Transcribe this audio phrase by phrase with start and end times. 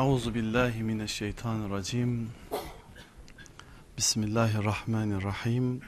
[0.00, 2.30] Euzu billahi mineşşeytanirracim.
[3.98, 5.80] Bismillahirrahmanirrahim.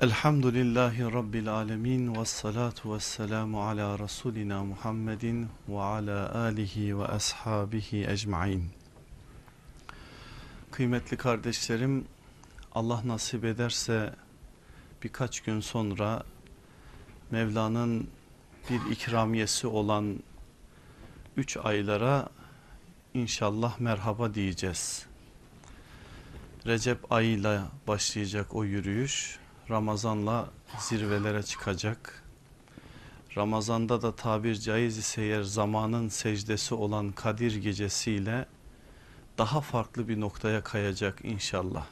[0.00, 8.64] Elhamdülillahi rabbil alamin ve salatu vesselamu ala rasulina Muhammedin ve ala alihi ve ashabihi ecmaîn.
[10.70, 12.04] Kıymetli kardeşlerim,
[12.72, 14.14] Allah nasip ederse
[15.02, 16.22] birkaç gün sonra
[17.30, 18.08] Mevla'nın
[18.70, 20.18] bir ikramiyesi olan
[21.38, 22.28] üç aylara
[23.14, 25.06] inşallah merhaba diyeceğiz.
[26.66, 29.38] Recep ayıyla başlayacak o yürüyüş,
[29.70, 30.48] Ramazan'la
[30.78, 32.24] zirvelere çıkacak.
[33.36, 38.46] Ramazan'da da tabir caiz ise eğer zamanın secdesi olan Kadir gecesiyle
[39.38, 41.86] daha farklı bir noktaya kayacak inşallah.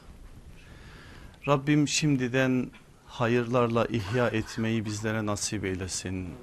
[1.49, 2.71] Rabbim şimdiden
[3.07, 6.35] hayırlarla ihya etmeyi bizlere nasip eylesin.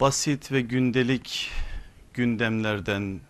[0.00, 1.50] Basit ve gündelik
[2.14, 3.20] gündemlerden,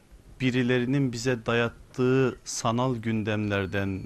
[0.40, 4.00] birilerinin bize dayattığı sanal gündemlerden,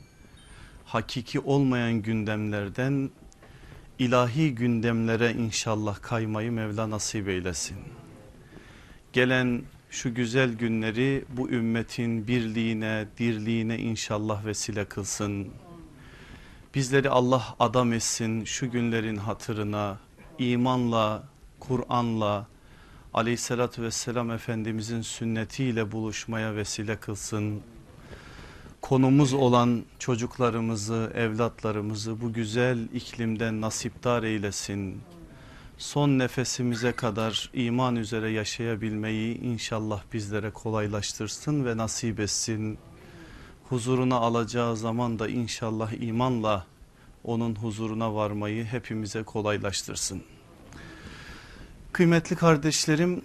[0.84, 3.10] hakiki olmayan gündemlerden
[3.98, 7.76] ilahi gündemlere inşallah kaymayı Mevla nasip eylesin.
[9.12, 15.48] Gelen şu güzel günleri bu ümmetin birliğine, dirliğine inşallah vesile kılsın.
[16.74, 19.98] Bizleri Allah adam etsin şu günlerin hatırına
[20.38, 21.28] imanla,
[21.60, 22.53] Kur'an'la,
[23.14, 27.62] aleyhissalatü vesselam Efendimizin sünnetiyle buluşmaya vesile kılsın.
[28.80, 35.00] Konumuz olan çocuklarımızı, evlatlarımızı bu güzel iklimden nasipdar eylesin.
[35.78, 42.78] Son nefesimize kadar iman üzere yaşayabilmeyi inşallah bizlere kolaylaştırsın ve nasip etsin.
[43.68, 46.66] Huzuruna alacağı zaman da inşallah imanla
[47.24, 50.22] onun huzuruna varmayı hepimize kolaylaştırsın.
[51.94, 53.22] Kıymetli kardeşlerim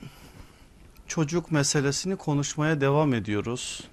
[1.08, 3.84] çocuk meselesini konuşmaya devam ediyoruz.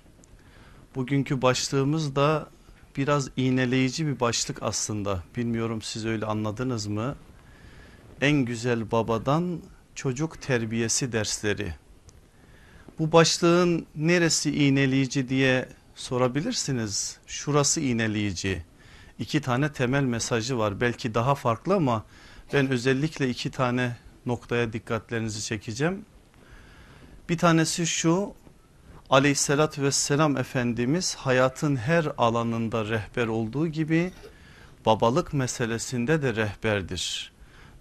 [0.94, 2.48] Bugünkü başlığımız da
[2.97, 5.22] biraz iğneleyici bir başlık aslında.
[5.36, 7.16] Bilmiyorum siz öyle anladınız mı?
[8.20, 9.60] En güzel babadan
[9.94, 11.75] çocuk terbiyesi dersleri.
[12.98, 17.19] Bu başlığın neresi iğneleyici diye sorabilirsiniz.
[17.26, 18.65] Şurası iğneleyici.
[19.19, 20.81] İki tane temel mesajı var.
[20.81, 22.04] Belki daha farklı ama
[22.53, 26.04] ben özellikle iki tane noktaya dikkatlerinizi çekeceğim.
[27.28, 28.34] Bir tanesi şu
[29.10, 34.12] aleyhissalatü vesselam Efendimiz hayatın her alanında rehber olduğu gibi
[34.86, 37.32] babalık meselesinde de rehberdir.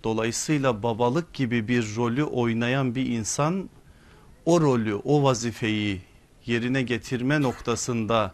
[0.03, 3.69] Dolayısıyla babalık gibi bir rolü oynayan bir insan
[4.45, 6.01] o rolü o vazifeyi
[6.45, 8.33] yerine getirme noktasında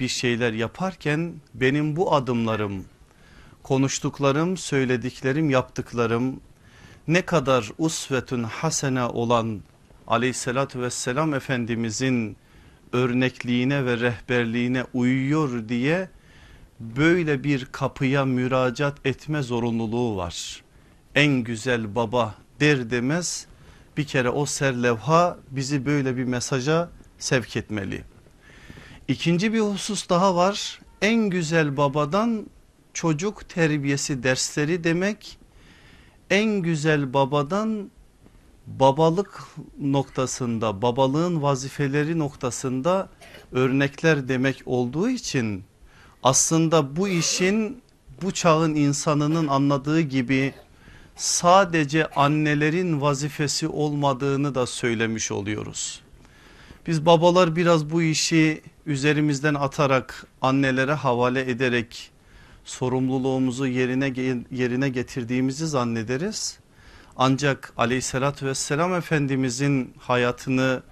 [0.00, 2.84] bir şeyler yaparken benim bu adımlarım
[3.62, 6.40] konuştuklarım söylediklerim yaptıklarım
[7.08, 9.60] ne kadar usvetün hasene olan
[10.06, 12.36] aleyhissalatü vesselam efendimizin
[12.92, 16.08] örnekliğine ve rehberliğine uyuyor diye
[16.80, 20.62] böyle bir kapıya müracaat etme zorunluluğu var.
[21.14, 23.46] En güzel baba der demez
[23.96, 28.04] bir kere o serlevha bizi böyle bir mesaja sevk etmeli.
[29.08, 30.80] İkinci bir husus daha var.
[31.02, 32.46] En güzel babadan
[32.94, 35.38] çocuk terbiyesi dersleri demek
[36.30, 37.90] en güzel babadan
[38.66, 39.42] babalık
[39.80, 43.08] noktasında babalığın vazifeleri noktasında
[43.52, 45.64] örnekler demek olduğu için
[46.22, 47.82] aslında bu işin
[48.22, 50.54] bu çağın insanının anladığı gibi
[51.16, 56.00] sadece annelerin vazifesi olmadığını da söylemiş oluyoruz.
[56.86, 62.10] Biz babalar biraz bu işi üzerimizden atarak annelere havale ederek
[62.66, 64.12] sorumluluğumuzu yerine
[64.50, 66.58] yerine getirdiğimizi zannederiz.
[67.16, 70.82] Ancak aleyhissalatü vesselam efendimizin hayatını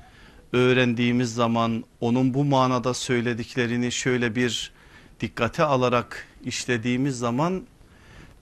[0.53, 4.73] öğrendiğimiz zaman onun bu manada söylediklerini şöyle bir
[5.21, 7.63] dikkate alarak işlediğimiz zaman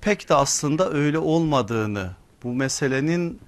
[0.00, 2.10] pek de aslında öyle olmadığını
[2.42, 3.40] bu meselenin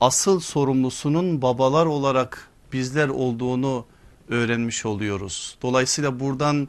[0.00, 3.86] asıl sorumlusunun babalar olarak bizler olduğunu
[4.28, 5.58] öğrenmiş oluyoruz.
[5.62, 6.68] Dolayısıyla buradan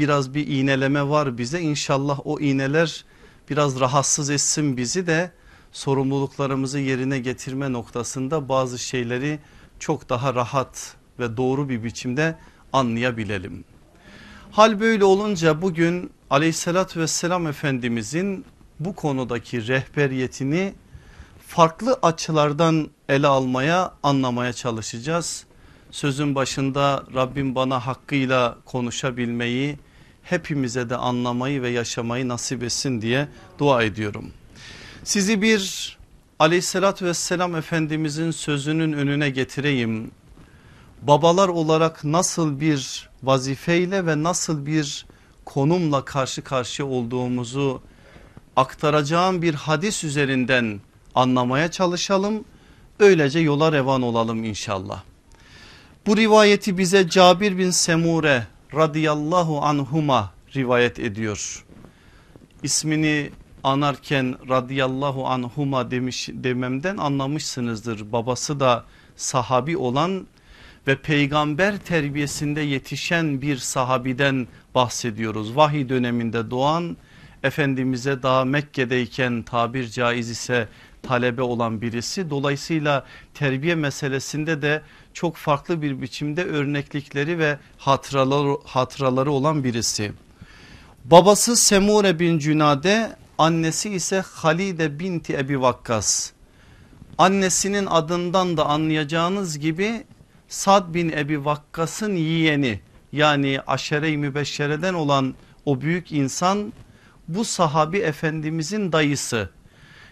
[0.00, 3.04] biraz bir iğneleme var bize inşallah o iğneler
[3.50, 5.30] biraz rahatsız etsin bizi de
[5.72, 9.38] sorumluluklarımızı yerine getirme noktasında bazı şeyleri
[9.78, 12.38] çok daha rahat ve doğru bir biçimde
[12.72, 13.64] anlayabilelim.
[14.52, 18.44] Hal böyle olunca bugün aleyhissalatü vesselam efendimizin
[18.80, 20.74] bu konudaki rehberiyetini
[21.46, 25.44] farklı açılardan ele almaya anlamaya çalışacağız.
[25.90, 29.78] Sözün başında Rabbim bana hakkıyla konuşabilmeyi
[30.30, 33.28] hepimize de anlamayı ve yaşamayı nasip etsin diye
[33.58, 34.30] dua ediyorum.
[35.04, 35.96] Sizi bir
[36.38, 40.10] aleyhissalatü vesselam efendimizin sözünün önüne getireyim.
[41.02, 45.06] babalar olarak nasıl bir vazifeyle ve nasıl bir
[45.44, 47.82] konumla karşı karşıya olduğumuzu
[48.56, 50.80] aktaracağım bir hadis üzerinden
[51.14, 52.44] anlamaya çalışalım.
[52.98, 55.02] Öylece yola revan olalım inşallah.
[56.06, 61.64] Bu rivayeti bize Cabir bin Semure radıyallahu anhuma rivayet ediyor.
[62.62, 63.30] İsmini
[63.64, 68.12] anarken radıyallahu anhuma demiş dememden anlamışsınızdır.
[68.12, 68.84] Babası da
[69.16, 70.26] sahabi olan
[70.86, 75.56] ve peygamber terbiyesinde yetişen bir sahabiden bahsediyoruz.
[75.56, 76.96] Vahiy döneminde doğan
[77.42, 80.68] Efendimiz'e daha Mekke'deyken tabir caiz ise
[81.02, 82.30] talebe olan birisi.
[82.30, 84.82] Dolayısıyla terbiye meselesinde de
[85.14, 90.12] çok farklı bir biçimde örneklikleri ve hatıraları, hatıraları olan birisi.
[91.04, 96.32] Babası Semure bin Cünade annesi ise Halide binti Ebi Vakkas.
[97.18, 100.04] Annesinin adından da anlayacağınız gibi
[100.48, 102.80] Sad bin Ebi Vakkas'ın yeğeni
[103.12, 105.34] yani aşere-i mübeşşereden olan
[105.64, 106.72] o büyük insan
[107.28, 109.50] bu sahabi efendimizin dayısı.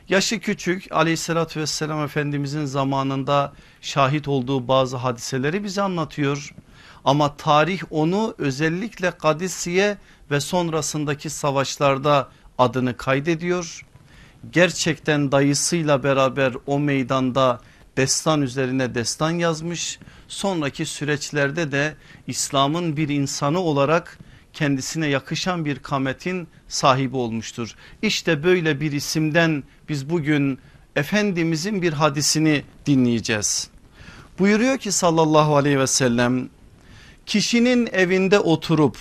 [0.08, 6.55] Yaşı küçük aleyhissalatü vesselam efendimizin zamanında şahit olduğu bazı hadiseleri bize anlatıyor.
[7.05, 9.99] Ama tarih onu özellikle Kadisiye
[10.31, 12.28] ve sonrasındaki savaşlarda
[12.58, 13.87] adını kaydediyor.
[14.52, 17.61] Gerçekten dayısıyla beraber o meydanda
[17.96, 19.99] destan üzerine destan yazmış.
[20.28, 21.94] Sonraki süreçlerde de
[22.26, 24.19] İslam'ın bir insanı olarak
[24.53, 27.75] kendisine yakışan bir kametin sahibi olmuştur.
[28.03, 30.59] İşte böyle bir isimden biz bugün
[30.97, 33.71] Efendimizin bir hadisini dinleyeceğiz.
[34.39, 36.49] Buyuruyor ki sallallahu aleyhi ve sellem
[37.27, 38.97] kişinin evinde oturup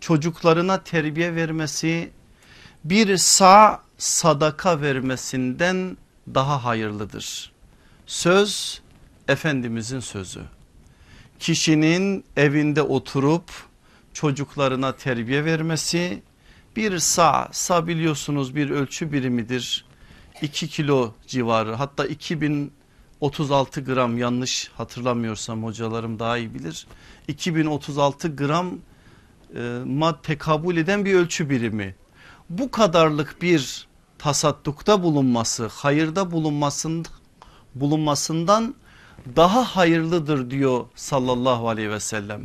[0.00, 2.10] çocuklarına terbiye vermesi
[2.84, 5.96] bir sağ sadaka vermesinden
[6.34, 7.52] daha hayırlıdır.
[8.06, 8.80] Söz
[9.28, 10.40] Efendimizin sözü.
[11.38, 13.50] Kişinin evinde oturup
[14.16, 16.22] çocuklarına terbiye vermesi
[16.76, 19.84] bir sağ, sağ biliyorsunuz bir ölçü birimidir.
[20.42, 26.86] 2 kilo civarı hatta 2036 gram yanlış hatırlamıyorsam hocalarım daha iyi bilir.
[27.28, 28.70] 2036 gram
[29.54, 31.94] e, mad tekabül eden bir ölçü birimi.
[32.50, 33.86] Bu kadarlık bir
[34.18, 37.08] tasaddukta bulunması, hayırda bulunmasında,
[37.74, 38.74] bulunmasından
[39.36, 42.42] daha hayırlıdır diyor sallallahu aleyhi ve sellem.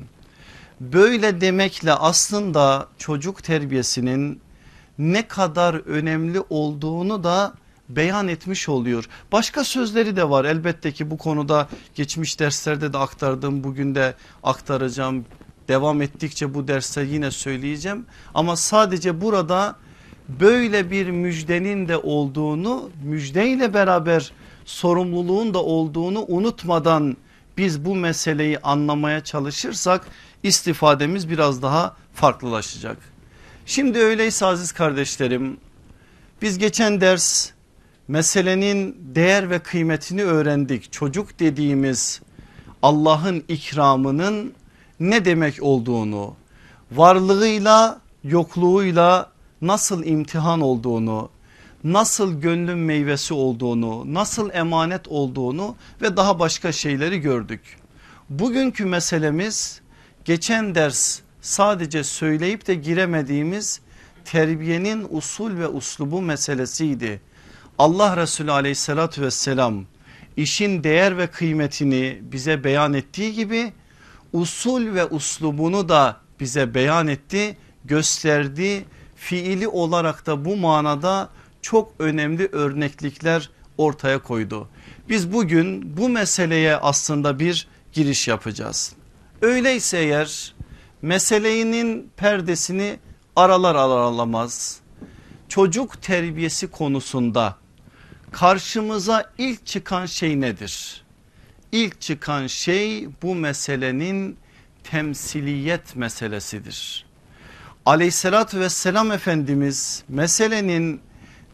[0.81, 4.41] Böyle demekle aslında çocuk terbiyesinin
[4.97, 7.53] ne kadar önemli olduğunu da
[7.89, 9.09] beyan etmiş oluyor.
[9.31, 14.13] Başka sözleri de var elbette ki bu konuda geçmiş derslerde de aktardım bugün de
[14.43, 15.25] aktaracağım.
[15.67, 19.75] Devam ettikçe bu derste yine söyleyeceğim ama sadece burada
[20.29, 24.31] böyle bir müjdenin de olduğunu müjdeyle beraber
[24.65, 27.17] sorumluluğun da olduğunu unutmadan
[27.57, 30.07] biz bu meseleyi anlamaya çalışırsak
[30.43, 32.97] istifademiz biraz daha farklılaşacak.
[33.65, 35.57] Şimdi öyleyse aziz kardeşlerim
[36.41, 37.49] biz geçen ders
[38.07, 40.91] meselenin değer ve kıymetini öğrendik.
[40.91, 42.21] Çocuk dediğimiz
[42.81, 44.53] Allah'ın ikramının
[44.99, 46.33] ne demek olduğunu
[46.91, 51.29] varlığıyla yokluğuyla nasıl imtihan olduğunu
[51.83, 57.61] nasıl gönlün meyvesi olduğunu nasıl emanet olduğunu ve daha başka şeyleri gördük.
[58.29, 59.80] Bugünkü meselemiz
[60.25, 63.81] geçen ders sadece söyleyip de giremediğimiz
[64.25, 67.21] terbiyenin usul ve uslubu meselesiydi.
[67.77, 69.85] Allah Resulü aleyhissalatü vesselam
[70.37, 73.73] işin değer ve kıymetini bize beyan ettiği gibi
[74.33, 78.85] usul ve uslubunu da bize beyan etti gösterdi
[79.15, 81.29] fiili olarak da bu manada
[81.61, 84.69] çok önemli örneklikler ortaya koydu.
[85.09, 88.93] Biz bugün bu meseleye aslında bir giriş yapacağız.
[89.41, 90.53] Öyleyse eğer
[91.01, 92.99] meselenin perdesini
[93.35, 94.79] aralar aralamaz
[95.49, 97.55] çocuk terbiyesi konusunda
[98.31, 101.03] karşımıza ilk çıkan şey nedir?
[101.71, 104.37] İlk çıkan şey bu meselenin
[104.83, 107.05] temsiliyet meselesidir.
[107.85, 111.01] Aleyhissalatü vesselam Efendimiz meselenin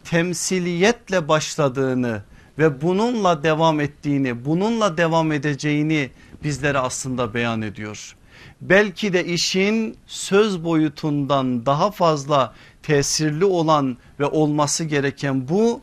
[0.04, 2.24] temsiliyetle başladığını
[2.60, 6.10] ve bununla devam ettiğini bununla devam edeceğini
[6.44, 8.16] bizlere aslında beyan ediyor.
[8.62, 12.54] Belki de işin söz boyutundan daha fazla
[12.84, 15.82] tesirli olan ve olması gereken bu.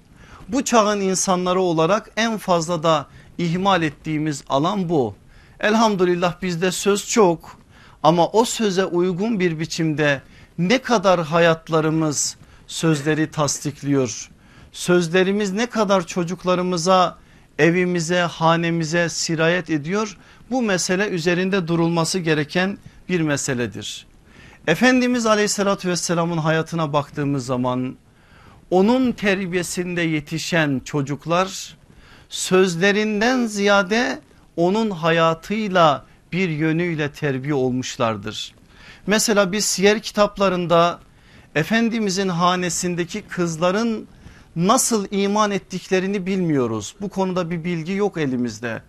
[0.48, 3.06] Bu çağın insanları olarak en fazla da
[3.38, 5.14] ihmal ettiğimiz alan bu.
[5.60, 7.58] Elhamdülillah bizde söz çok
[8.02, 10.22] ama o söze uygun bir biçimde
[10.58, 14.30] ne kadar hayatlarımız sözleri tasdikliyor.
[14.72, 17.18] Sözlerimiz ne kadar çocuklarımıza
[17.58, 20.16] evimize hanemize sirayet ediyor
[20.50, 24.06] bu mesele üzerinde durulması gereken bir meseledir.
[24.66, 27.96] Efendimiz aleyhissalatü vesselamın hayatına baktığımız zaman
[28.70, 31.76] onun terbiyesinde yetişen çocuklar
[32.28, 34.20] sözlerinden ziyade
[34.56, 38.54] onun hayatıyla bir yönüyle terbiye olmuşlardır.
[39.06, 41.00] Mesela biz siyer kitaplarında
[41.54, 44.08] Efendimizin hanesindeki kızların
[44.56, 46.94] nasıl iman ettiklerini bilmiyoruz.
[47.00, 48.82] Bu konuda bir bilgi yok elimizde.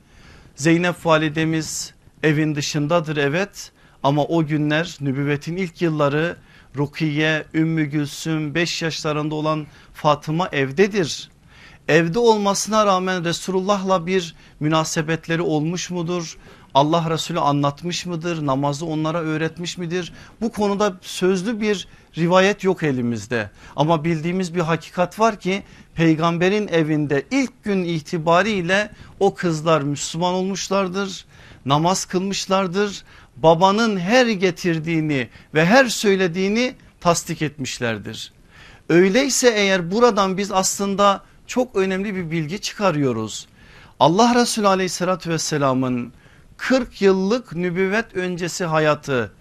[0.56, 1.94] Zeynep validemiz
[2.24, 3.72] evin dışındadır evet
[4.04, 6.38] ama o günler nübüvvetin ilk yılları
[6.78, 11.30] Rukiye, Ümmü Gülsüm 5 yaşlarında olan Fatıma evdedir.
[11.88, 16.38] Evde olmasına rağmen Resulullah'la bir münasebetleri olmuş mudur?
[16.74, 18.46] Allah Resulü anlatmış mıdır?
[18.46, 20.14] Namazı onlara öğretmiş midir?
[20.42, 23.50] Bu konuda sözlü bir rivayet yok elimizde.
[23.76, 25.64] Ama bildiğimiz bir hakikat var ki
[25.96, 31.26] peygamberin evinde ilk gün itibariyle o kızlar Müslüman olmuşlardır.
[31.66, 33.04] Namaz kılmışlardır.
[33.38, 38.34] Babanın her getirdiğini ve her söylediğini tasdik etmişlerdir.
[38.90, 43.48] Öyleyse eğer buradan biz aslında çok önemli bir bilgi çıkarıyoruz.
[44.00, 46.14] Allah Resulü aleyhissalatü vesselamın
[46.58, 49.32] 40 yıllık nübüvvet öncesi hayatı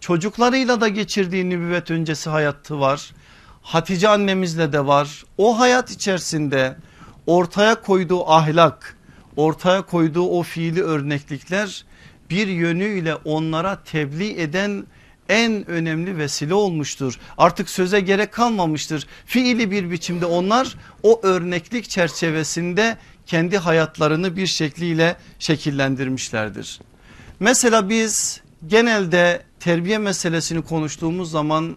[0.00, 3.10] çocuklarıyla da geçirdiği nübüvvet öncesi hayatı var.
[3.62, 5.24] Hatice annemizle de var.
[5.38, 6.76] O hayat içerisinde
[7.26, 8.96] ortaya koyduğu ahlak,
[9.36, 11.84] ortaya koyduğu o fiili örneklikler
[12.30, 14.86] bir yönüyle onlara tebliğ eden
[15.28, 17.18] en önemli vesile olmuştur.
[17.38, 19.06] Artık söze gerek kalmamıştır.
[19.26, 26.80] Fiili bir biçimde onlar o örneklik çerçevesinde kendi hayatlarını bir şekliyle şekillendirmişlerdir.
[27.40, 31.76] Mesela biz genelde terbiye meselesini konuştuğumuz zaman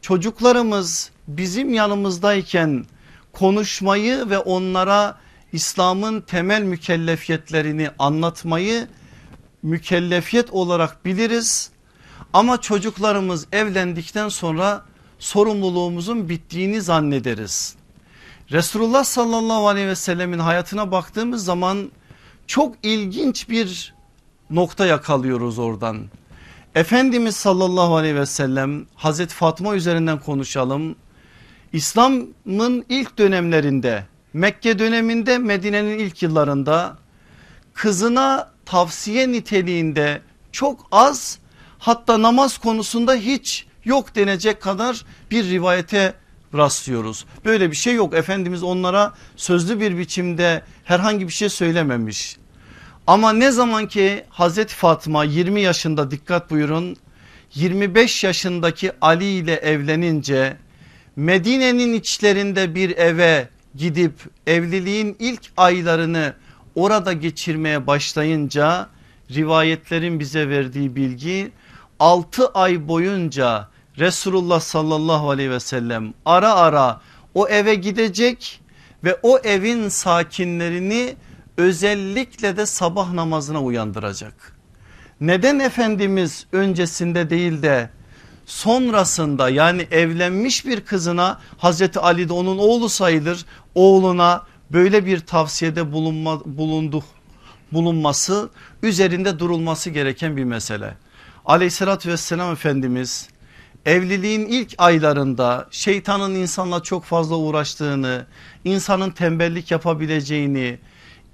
[0.00, 2.86] çocuklarımız bizim yanımızdayken
[3.32, 5.18] konuşmayı ve onlara
[5.52, 8.88] İslam'ın temel mükellefiyetlerini anlatmayı
[9.62, 11.70] mükellefiyet olarak biliriz.
[12.32, 14.84] Ama çocuklarımız evlendikten sonra
[15.18, 17.76] sorumluluğumuzun bittiğini zannederiz.
[18.52, 21.90] Resulullah sallallahu aleyhi ve sellemin hayatına baktığımız zaman
[22.46, 23.94] çok ilginç bir
[24.50, 26.08] nokta yakalıyoruz oradan.
[26.76, 30.96] Efendimiz sallallahu aleyhi ve sellem Hazreti Fatma üzerinden konuşalım.
[31.72, 36.98] İslam'ın ilk dönemlerinde Mekke döneminde Medine'nin ilk yıllarında
[37.74, 41.38] kızına tavsiye niteliğinde çok az
[41.78, 46.14] hatta namaz konusunda hiç yok denecek kadar bir rivayete
[46.54, 47.24] rastlıyoruz.
[47.44, 52.36] Böyle bir şey yok Efendimiz onlara sözlü bir biçimde herhangi bir şey söylememiş.
[53.06, 56.96] Ama ne zaman ki Hazreti Fatma 20 yaşında dikkat buyurun
[57.54, 60.56] 25 yaşındaki Ali ile evlenince
[61.16, 64.12] Medine'nin içlerinde bir eve gidip
[64.46, 66.34] evliliğin ilk aylarını
[66.74, 68.88] orada geçirmeye başlayınca
[69.30, 71.52] rivayetlerin bize verdiği bilgi
[72.00, 77.00] 6 ay boyunca Resulullah sallallahu aleyhi ve sellem ara ara
[77.34, 78.60] o eve gidecek
[79.04, 81.16] ve o evin sakinlerini
[81.56, 84.56] özellikle de sabah namazına uyandıracak.
[85.20, 87.90] Neden Efendimiz öncesinde değil de
[88.46, 93.44] sonrasında yani evlenmiş bir kızına Hazreti Ali de onun oğlu sayılır
[93.74, 97.04] oğluna böyle bir tavsiyede bulunma, bulundu,
[97.72, 98.50] bulunması
[98.82, 100.96] üzerinde durulması gereken bir mesele.
[101.44, 103.28] Aleyhissalatü vesselam Efendimiz
[103.86, 108.26] evliliğin ilk aylarında şeytanın insanla çok fazla uğraştığını
[108.64, 110.78] insanın tembellik yapabileceğini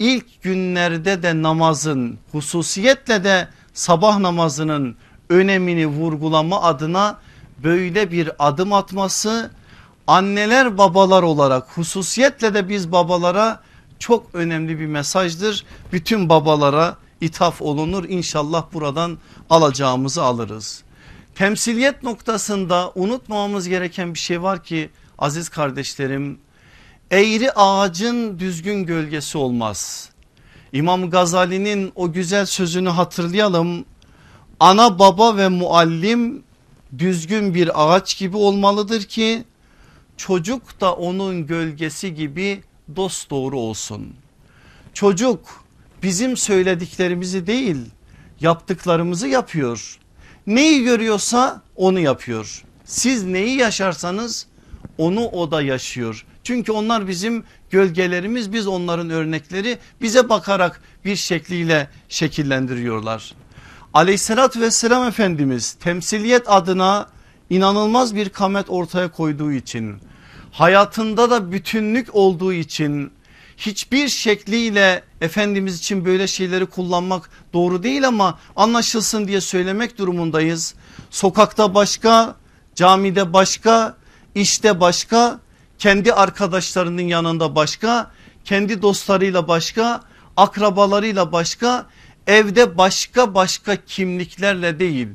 [0.03, 4.97] ilk günlerde de namazın hususiyetle de sabah namazının
[5.29, 7.19] önemini vurgulama adına
[7.65, 9.51] böyle bir adım atması
[10.07, 13.61] anneler babalar olarak hususiyetle de biz babalara
[13.99, 15.65] çok önemli bir mesajdır.
[15.93, 19.19] Bütün babalara ithaf olunur inşallah buradan
[19.51, 20.83] alacağımızı alırız.
[21.35, 26.39] Temsiliyet noktasında unutmamamız gereken bir şey var ki aziz kardeşlerim
[27.13, 30.11] eğri ağacın düzgün gölgesi olmaz.
[30.73, 33.85] İmam Gazali'nin o güzel sözünü hatırlayalım.
[34.61, 36.43] Ana baba ve muallim
[36.99, 39.45] düzgün bir ağaç gibi olmalıdır ki
[40.17, 42.63] çocuk da onun gölgesi gibi
[42.97, 44.15] dost doğru olsun.
[44.95, 45.65] Çocuk
[46.03, 47.77] bizim söylediklerimizi değil
[48.41, 49.99] yaptıklarımızı yapıyor.
[50.47, 52.65] Neyi görüyorsa onu yapıyor.
[52.85, 54.47] Siz neyi yaşarsanız
[54.99, 56.27] onu o da yaşıyor.
[56.45, 63.35] Çünkü onlar bizim gölgelerimiz biz onların örnekleri bize bakarak bir şekliyle şekillendiriyorlar.
[63.95, 67.09] Aleyhissalatü vesselam Efendimiz temsiliyet adına
[67.51, 69.97] inanılmaz bir kamet ortaya koyduğu için
[70.53, 73.13] hayatında da bütünlük olduğu için
[73.57, 80.75] hiçbir şekliyle Efendimiz için böyle şeyleri kullanmak doğru değil ama anlaşılsın diye söylemek durumundayız.
[81.11, 82.37] Sokakta başka,
[82.75, 83.97] camide başka,
[84.35, 85.41] işte başka,
[85.83, 88.11] kendi arkadaşlarının yanında başka,
[88.45, 90.01] kendi dostlarıyla başka,
[90.37, 91.87] akrabalarıyla başka,
[92.27, 95.09] evde başka başka kimliklerle değil.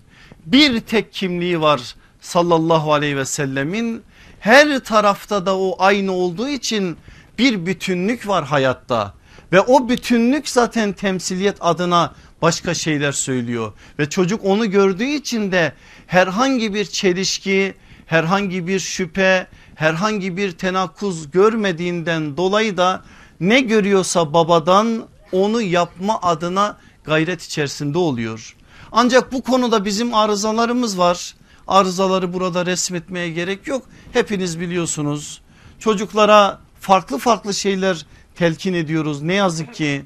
[0.46, 4.04] Bir tek kimliği var sallallahu aleyhi ve sellemin.
[4.40, 6.98] Her tarafta da o aynı olduğu için
[7.38, 9.14] bir bütünlük var hayatta
[9.52, 15.74] ve o bütünlük zaten temsiliyet adına başka şeyler söylüyor ve çocuk onu gördüğü için de
[16.08, 17.74] herhangi bir çelişki,
[18.06, 19.48] herhangi bir şüphe,
[19.78, 23.04] herhangi bir tenakkuz görmediğinden dolayı da
[23.40, 28.56] ne görüyorsa babadan onu yapma adına gayret içerisinde oluyor.
[28.92, 31.36] Ancak bu konuda bizim arızalarımız var.
[31.68, 33.86] Arızaları burada resmetmeye gerek yok.
[34.14, 35.42] Hepiniz biliyorsunuz.
[35.80, 38.06] Çocuklara farklı farklı şeyler
[38.36, 39.22] telkin ediyoruz.
[39.22, 40.06] Ne yazık ki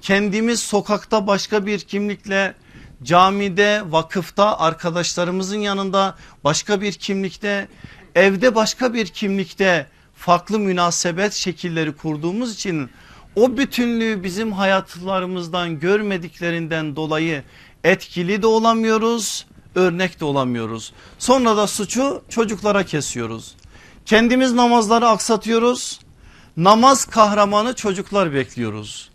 [0.00, 2.54] kendimiz sokakta başka bir kimlikle
[3.02, 7.68] camide vakıfta arkadaşlarımızın yanında başka bir kimlikte
[8.14, 12.90] evde başka bir kimlikte farklı münasebet şekilleri kurduğumuz için
[13.36, 17.42] o bütünlüğü bizim hayatlarımızdan görmediklerinden dolayı
[17.84, 20.92] etkili de olamıyoruz örnek de olamıyoruz.
[21.18, 23.54] Sonra da suçu çocuklara kesiyoruz.
[24.06, 26.00] Kendimiz namazları aksatıyoruz.
[26.56, 29.10] Namaz kahramanı çocuklar bekliyoruz.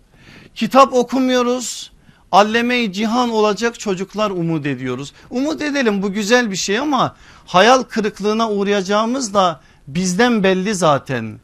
[0.56, 1.92] Kitap okumuyoruz.
[2.32, 5.14] Alleme-i cihan olacak çocuklar umut ediyoruz.
[5.30, 7.16] Umut edelim bu güzel bir şey ama
[7.46, 11.40] hayal kırıklığına uğrayacağımız da bizden belli zaten.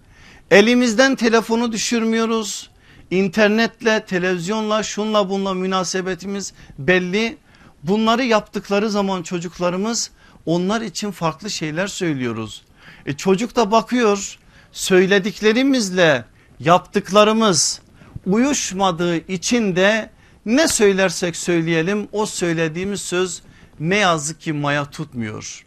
[0.51, 2.69] Elimizden telefonu düşürmüyoruz.
[3.11, 7.37] İnternetle, televizyonla, şunla bunla münasebetimiz belli.
[7.83, 10.11] Bunları yaptıkları zaman çocuklarımız
[10.45, 12.61] onlar için farklı şeyler söylüyoruz.
[13.05, 14.37] E çocuk da bakıyor
[14.71, 16.25] söylediklerimizle
[16.59, 17.81] yaptıklarımız
[18.25, 20.09] uyuşmadığı için de
[20.45, 23.41] ne söylersek söyleyelim o söylediğimiz söz
[23.79, 25.65] ne yazık ki maya tutmuyor.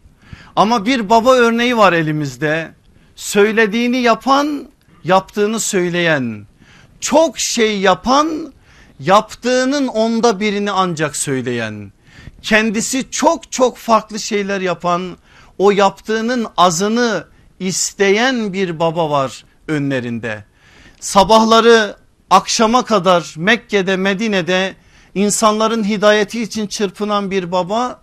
[0.56, 2.72] Ama bir baba örneği var elimizde.
[3.16, 4.68] Söylediğini yapan,
[5.04, 6.46] yaptığını söyleyen,
[7.00, 8.52] çok şey yapan,
[9.00, 11.92] yaptığının onda birini ancak söyleyen,
[12.42, 15.16] kendisi çok çok farklı şeyler yapan,
[15.58, 17.24] o yaptığının azını
[17.60, 20.44] isteyen bir baba var önlerinde.
[21.00, 21.96] Sabahları
[22.30, 24.74] akşama kadar Mekke'de Medine'de
[25.14, 28.00] insanların hidayeti için çırpınan bir baba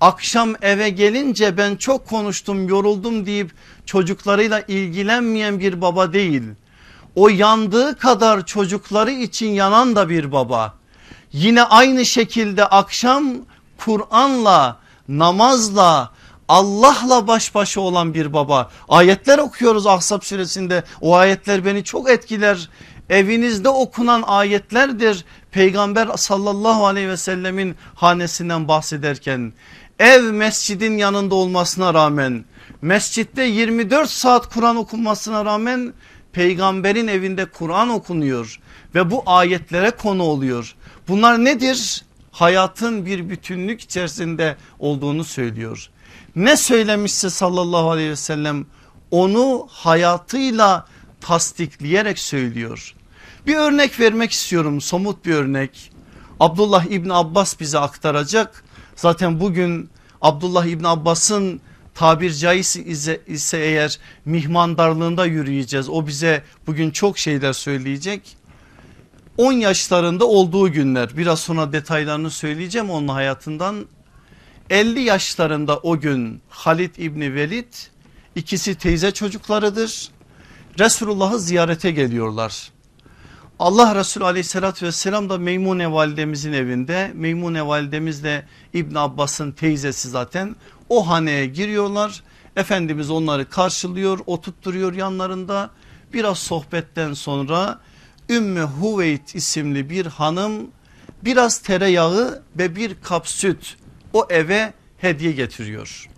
[0.00, 3.50] akşam eve gelince ben çok konuştum yoruldum deyip
[3.86, 6.42] çocuklarıyla ilgilenmeyen bir baba değil.
[7.14, 10.74] O yandığı kadar çocukları için yanan da bir baba.
[11.32, 13.32] Yine aynı şekilde akşam
[13.78, 14.76] Kur'an'la
[15.08, 16.10] namazla
[16.48, 18.70] Allah'la baş başa olan bir baba.
[18.88, 22.68] Ayetler okuyoruz Ahzab suresinde o ayetler beni çok etkiler.
[23.10, 29.52] Evinizde okunan ayetlerdir peygamber sallallahu aleyhi ve sellemin hanesinden bahsederken.
[29.98, 32.44] Ev mescidin yanında olmasına rağmen
[32.82, 35.92] mescitte 24 saat Kur'an okunmasına rağmen
[36.32, 38.60] peygamberin evinde Kur'an okunuyor
[38.94, 40.74] ve bu ayetlere konu oluyor.
[41.08, 42.04] Bunlar nedir?
[42.32, 45.90] Hayatın bir bütünlük içerisinde olduğunu söylüyor
[46.38, 48.66] ne söylemişse sallallahu aleyhi ve sellem
[49.10, 50.86] onu hayatıyla
[51.20, 52.94] tasdikleyerek söylüyor.
[53.46, 55.92] Bir örnek vermek istiyorum somut bir örnek.
[56.40, 58.64] Abdullah İbni Abbas bize aktaracak.
[58.96, 61.60] Zaten bugün Abdullah İbni Abbas'ın
[61.94, 62.84] tabir caizse
[63.26, 65.88] ise, eğer mihmandarlığında yürüyeceğiz.
[65.88, 68.36] O bize bugün çok şeyler söyleyecek.
[69.36, 73.86] 10 yaşlarında olduğu günler biraz sonra detaylarını söyleyeceğim onun hayatından
[74.70, 77.74] 50 yaşlarında o gün Halid İbni Velid
[78.34, 80.08] ikisi teyze çocuklarıdır.
[80.78, 82.70] Resulullah'ı ziyarete geliyorlar.
[83.58, 87.12] Allah Resulü aleyhissalatü vesselam da Meymune validemizin evinde.
[87.14, 88.44] Meymune validemiz de
[88.74, 90.56] İbn Abbas'ın teyzesi zaten.
[90.88, 92.22] O haneye giriyorlar.
[92.56, 95.70] Efendimiz onları karşılıyor oturtturuyor yanlarında.
[96.12, 97.80] Biraz sohbetten sonra
[98.28, 100.52] Ümmü Huveyt isimli bir hanım
[101.24, 103.76] biraz tereyağı ve bir kap süt
[104.12, 106.08] o eve hediye getiriyor.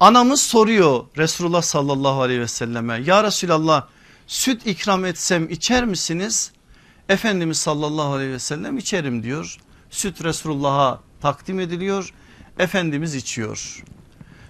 [0.00, 3.86] Anamız soruyor Resulullah sallallahu aleyhi ve selleme ya Resulallah
[4.32, 6.52] süt ikram etsem içer misiniz?
[7.08, 9.56] Efendimiz sallallahu aleyhi ve sellem içerim diyor.
[9.90, 12.12] Süt Resulullah'a takdim ediliyor.
[12.58, 13.84] Efendimiz içiyor.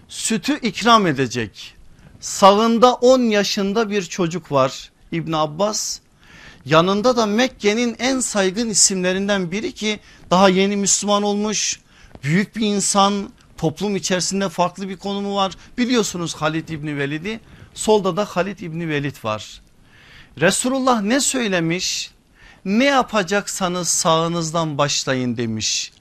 [0.09, 1.75] Sütü ikram edecek.
[2.21, 6.01] Sağında 10 yaşında bir çocuk var İbn Abbas.
[6.65, 11.81] Yanında da Mekke'nin en saygın isimlerinden biri ki daha yeni Müslüman olmuş
[12.23, 15.53] büyük bir insan toplum içerisinde farklı bir konumu var.
[15.79, 17.41] Biliyorsunuz Halid İbni Velid'i
[17.75, 19.62] solda da Halid İbni Velid var.
[20.41, 22.11] Resulullah ne söylemiş?
[22.65, 25.93] Ne yapacaksanız sağınızdan başlayın demiş.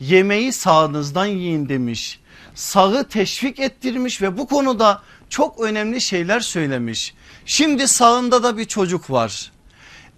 [0.00, 2.20] Yemeği sağınızdan yiyin demiş.
[2.54, 7.14] Sağı teşvik ettirmiş ve bu konuda çok önemli şeyler söylemiş.
[7.46, 9.52] Şimdi sağında da bir çocuk var.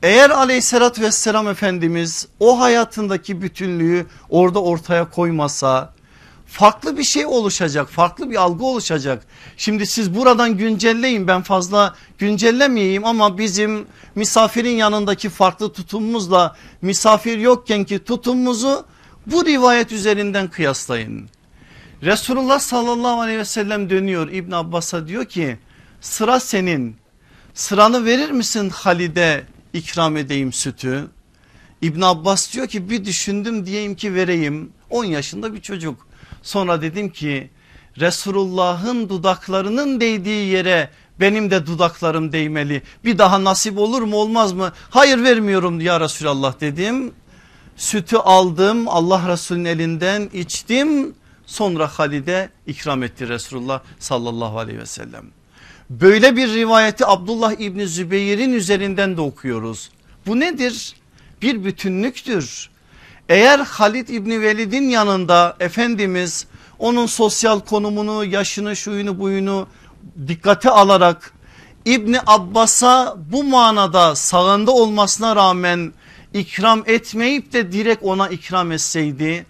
[0.02, 5.94] Eğer aleyhissalatü vesselam Efendimiz o hayatındaki bütünlüğü orada ortaya koymasa
[6.50, 9.26] farklı bir şey oluşacak farklı bir algı oluşacak.
[9.56, 17.84] Şimdi siz buradan güncelleyin ben fazla güncellemeyeyim ama bizim misafirin yanındaki farklı tutumumuzla misafir yokken
[17.84, 18.86] ki tutumumuzu
[19.26, 21.28] bu rivayet üzerinden kıyaslayın.
[22.02, 25.58] Resulullah sallallahu aleyhi ve sellem dönüyor İbn Abbas'a diyor ki
[26.00, 26.96] sıra senin
[27.54, 31.06] sıranı verir misin Halide ikram edeyim sütü.
[31.82, 36.09] İbn Abbas diyor ki bir düşündüm diyeyim ki vereyim 10 yaşında bir çocuk.
[36.42, 37.50] Sonra dedim ki
[37.98, 42.82] Resulullah'ın dudaklarının değdiği yere benim de dudaklarım değmeli.
[43.04, 44.72] Bir daha nasip olur mu olmaz mı?
[44.90, 47.12] Hayır vermiyorum ya Resulallah dedim.
[47.76, 51.14] Sütü aldım Allah Resulü'nün elinden içtim.
[51.46, 55.24] Sonra Halide ikram etti Resulullah sallallahu aleyhi ve sellem.
[55.90, 59.90] Böyle bir rivayeti Abdullah İbni Zübeyir'in üzerinden de okuyoruz.
[60.26, 60.96] Bu nedir?
[61.42, 62.70] Bir bütünlüktür.
[63.30, 66.46] Eğer Halid İbni Velid'in yanında Efendimiz
[66.78, 69.66] onun sosyal konumunu, yaşını, şuyunu, buyunu
[70.28, 71.32] dikkate alarak
[71.84, 75.92] İbni Abbas'a bu manada sağında olmasına rağmen
[76.34, 79.46] ikram etmeyip de direkt ona ikram etseydi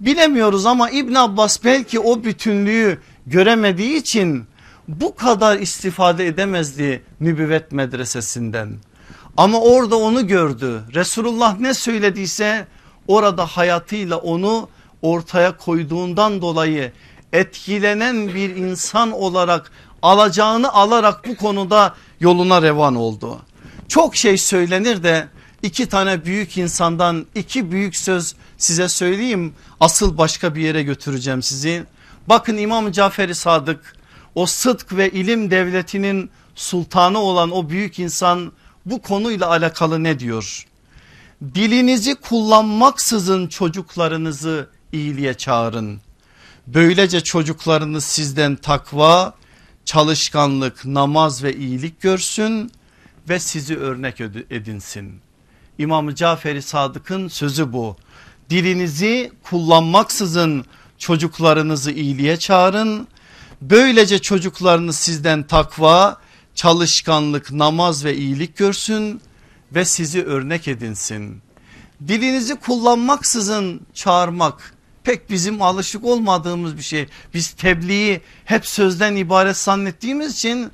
[0.00, 4.44] bilemiyoruz ama İbn Abbas belki o bütünlüğü göremediği için
[4.88, 8.76] bu kadar istifade edemezdi nübüvvet medresesinden.
[9.36, 10.82] Ama orada onu gördü.
[10.94, 12.66] Resulullah ne söylediyse
[13.08, 14.68] orada hayatıyla onu
[15.02, 16.92] ortaya koyduğundan dolayı
[17.32, 19.70] etkilenen bir insan olarak
[20.02, 23.38] alacağını alarak bu konuda yoluna revan oldu.
[23.88, 25.28] Çok şey söylenir de
[25.62, 29.54] iki tane büyük insandan iki büyük söz size söyleyeyim.
[29.80, 31.84] Asıl başka bir yere götüreceğim sizi.
[32.28, 33.96] Bakın İmam Caferi Sadık
[34.34, 38.52] o sıdk ve ilim devletinin sultanı olan o büyük insan
[38.86, 40.66] bu konuyla alakalı ne diyor?
[41.42, 46.00] Dilinizi kullanmaksızın çocuklarınızı iyiliğe çağırın.
[46.66, 49.34] Böylece çocuklarınız sizden takva,
[49.84, 52.72] çalışkanlık, namaz ve iyilik görsün
[53.28, 54.20] ve sizi örnek
[54.50, 55.20] edinsin.
[55.78, 57.96] İmam Caferi Sadık'ın sözü bu.
[58.50, 60.64] Dilinizi kullanmaksızın
[60.98, 63.08] çocuklarınızı iyiliğe çağırın.
[63.60, 66.20] Böylece çocuklarınız sizden takva,
[66.54, 69.20] çalışkanlık, namaz ve iyilik görsün
[69.74, 71.42] ve sizi örnek edinsin.
[72.08, 77.06] Dilinizi kullanmaksızın çağırmak pek bizim alışık olmadığımız bir şey.
[77.34, 80.70] Biz tebliği hep sözden ibaret zannettiğimiz için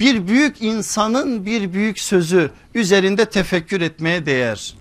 [0.00, 4.74] bir büyük insanın bir büyük sözü üzerinde tefekkür etmeye değer.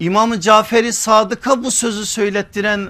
[0.00, 2.88] İmam Caferi Sadık'a bu sözü söylettiren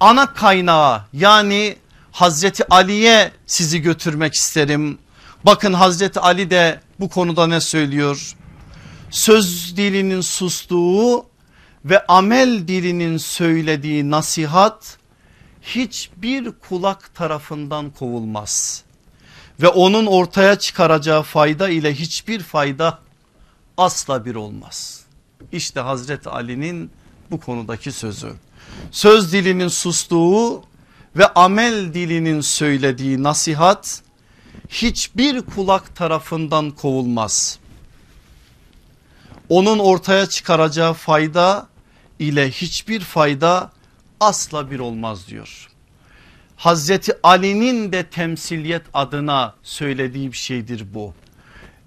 [0.00, 1.76] ana kaynağı yani
[2.12, 4.98] Hazreti Ali'ye sizi götürmek isterim.
[5.46, 8.34] Bakın Hazreti Ali de bu konuda ne söylüyor?
[9.10, 11.26] Söz dilinin sustuğu
[11.84, 14.98] ve amel dilinin söylediği nasihat
[15.62, 18.84] hiçbir kulak tarafından kovulmaz.
[19.62, 22.98] Ve onun ortaya çıkaracağı fayda ile hiçbir fayda
[23.76, 25.04] asla bir olmaz.
[25.52, 26.90] İşte Hazreti Ali'nin
[27.30, 28.32] bu konudaki sözü.
[28.90, 30.62] Söz dilinin sustuğu
[31.16, 34.02] ve amel dilinin söylediği nasihat
[34.68, 37.58] hiçbir kulak tarafından kovulmaz.
[39.48, 41.66] Onun ortaya çıkaracağı fayda
[42.18, 43.70] ile hiçbir fayda
[44.20, 45.68] asla bir olmaz diyor.
[46.56, 51.14] Hazreti Ali'nin de temsiliyet adına söylediği bir şeydir bu.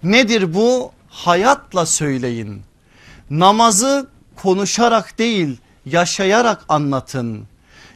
[0.04, 0.91] Nedir bu?
[1.10, 2.62] Hayatla söyleyin.
[3.30, 7.47] Namazı konuşarak değil yaşayarak anlatın.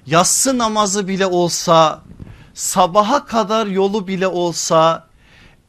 [0.06, 2.01] Yatsı namazı bile olsa
[2.54, 5.08] sabaha kadar yolu bile olsa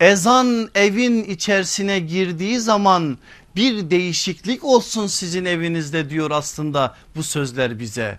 [0.00, 3.18] ezan evin içerisine girdiği zaman
[3.56, 8.18] bir değişiklik olsun sizin evinizde diyor aslında bu sözler bize.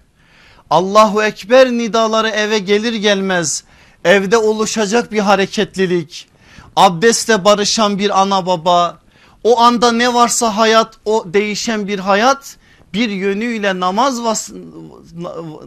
[0.69, 3.63] Allahu Ekber nidaları eve gelir gelmez
[4.03, 6.27] evde oluşacak bir hareketlilik
[6.75, 8.99] abdestle barışan bir ana baba
[9.43, 12.57] o anda ne varsa hayat o değişen bir hayat
[12.93, 14.51] bir yönüyle namaz vas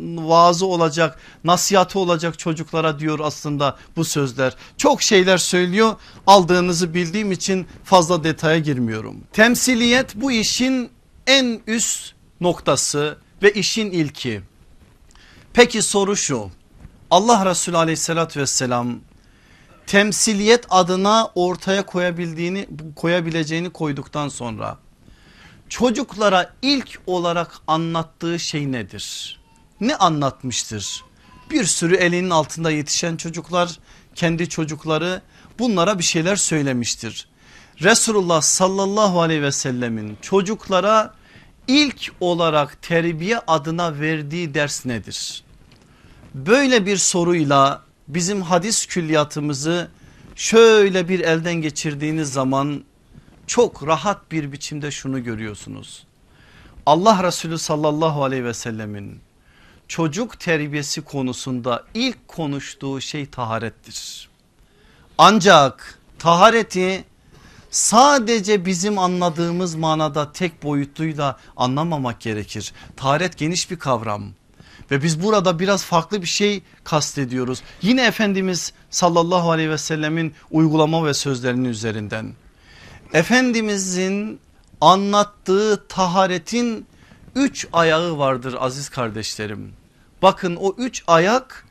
[0.02, 4.56] vaazı olacak nasihatı olacak çocuklara diyor aslında bu sözler.
[4.76, 9.16] Çok şeyler söylüyor aldığınızı bildiğim için fazla detaya girmiyorum.
[9.32, 10.90] Temsiliyet bu işin
[11.26, 14.40] en üst noktası ve işin ilki.
[15.52, 16.50] Peki soru şu
[17.10, 19.00] Allah Resulü aleyhissalatü vesselam
[19.86, 24.78] temsiliyet adına ortaya koyabildiğini koyabileceğini koyduktan sonra
[25.70, 29.38] çocuklara ilk olarak anlattığı şey nedir?
[29.80, 31.04] Ne anlatmıştır?
[31.50, 33.78] Bir sürü elinin altında yetişen çocuklar
[34.14, 35.22] kendi çocukları
[35.58, 37.28] bunlara bir şeyler söylemiştir.
[37.82, 41.14] Resulullah sallallahu aleyhi ve sellemin çocuklara
[41.68, 45.44] ilk olarak terbiye adına verdiği ders nedir?
[46.34, 49.88] Böyle bir soruyla bizim hadis külliyatımızı
[50.36, 52.84] şöyle bir elden geçirdiğiniz zaman
[53.50, 56.04] çok rahat bir biçimde şunu görüyorsunuz.
[56.86, 59.20] Allah Resulü sallallahu aleyhi ve sellemin
[59.88, 64.28] çocuk terbiyesi konusunda ilk konuştuğu şey taharettir.
[65.18, 67.04] Ancak tahareti
[67.70, 72.72] sadece bizim anladığımız manada tek boyutluyla anlamamak gerekir.
[72.96, 74.24] Taharet geniş bir kavram
[74.90, 77.62] ve biz burada biraz farklı bir şey kastediyoruz.
[77.82, 82.34] Yine Efendimiz sallallahu aleyhi ve sellemin uygulama ve sözlerinin üzerinden.
[83.12, 84.40] Efendimizin
[84.80, 86.86] anlattığı taharetin
[87.34, 89.72] üç ayağı vardır aziz kardeşlerim.
[90.22, 91.66] Bakın o üç ayak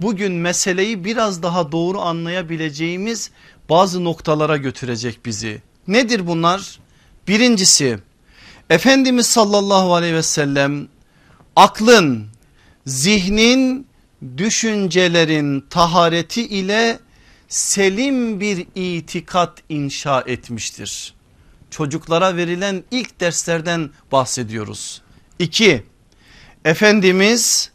[0.00, 3.30] bugün meseleyi biraz daha doğru anlayabileceğimiz
[3.70, 5.62] bazı noktalara götürecek bizi.
[5.88, 6.78] Nedir bunlar?
[7.28, 7.98] Birincisi
[8.70, 10.88] Efendimiz sallallahu aleyhi ve sellem
[11.56, 12.26] aklın,
[12.86, 13.86] zihnin,
[14.36, 16.98] düşüncelerin tahareti ile
[17.54, 21.14] selim bir itikat inşa etmiştir.
[21.70, 25.02] Çocuklara verilen ilk derslerden bahsediyoruz.
[25.38, 25.84] İki,
[26.64, 27.70] Efendimiz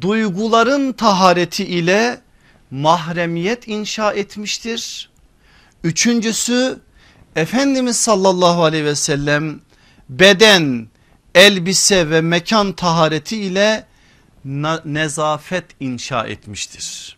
[0.00, 2.20] duyguların tahareti ile
[2.70, 5.10] mahremiyet inşa etmiştir.
[5.84, 6.78] Üçüncüsü
[7.36, 9.60] Efendimiz sallallahu aleyhi ve sellem
[10.08, 10.88] beden,
[11.34, 13.86] elbise ve mekan tahareti ile
[14.84, 17.15] nezafet inşa etmiştir.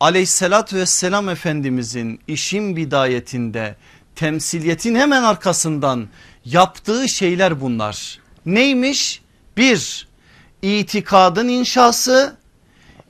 [0.00, 3.76] Aleyhissalatü vesselam Efendimizin işin bidayetinde
[4.16, 6.08] temsiliyetin hemen arkasından
[6.44, 8.18] yaptığı şeyler bunlar.
[8.46, 9.22] Neymiş?
[9.56, 10.08] Bir,
[10.62, 12.36] itikadın inşası.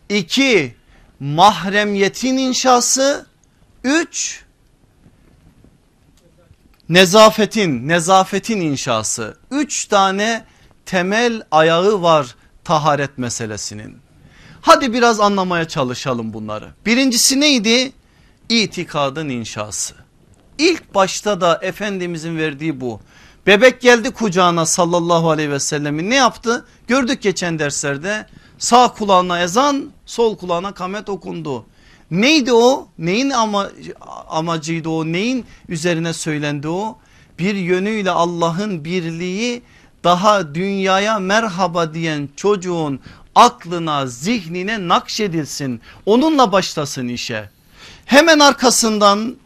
[0.08, 0.74] iki
[1.20, 3.26] mahremiyetin inşası.
[3.84, 4.44] Üç,
[6.88, 9.36] nezafetin, nezafetin inşası.
[9.50, 10.44] Üç tane
[10.86, 14.07] temel ayağı var taharet meselesinin.
[14.68, 16.68] Hadi biraz anlamaya çalışalım bunları.
[16.86, 17.92] Birincisi neydi?
[18.48, 19.94] İtikadın inşası.
[20.58, 23.00] İlk başta da Efendimizin verdiği bu.
[23.46, 26.66] Bebek geldi kucağına sallallahu aleyhi ve sellemin ne yaptı?
[26.88, 28.26] Gördük geçen derslerde
[28.58, 31.66] sağ kulağına ezan sol kulağına kamet okundu.
[32.10, 32.88] Neydi o?
[32.98, 33.70] Neyin ama,
[34.28, 35.04] amacıydı o?
[35.04, 36.98] Neyin üzerine söylendi o?
[37.38, 39.62] Bir yönüyle Allah'ın birliği
[40.04, 43.00] daha dünyaya merhaba diyen çocuğun
[43.38, 47.50] aklına zihnine nakşedilsin onunla başlasın işe.
[48.04, 49.36] Hemen arkasından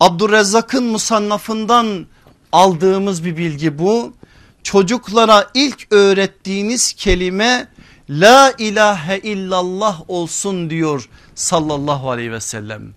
[0.00, 2.06] Abdurrezzak'ın musannafından
[2.52, 4.14] aldığımız bir bilgi bu.
[4.62, 7.68] Çocuklara ilk öğrettiğiniz kelime
[8.10, 12.94] la ilahe illallah olsun diyor sallallahu aleyhi ve sellem.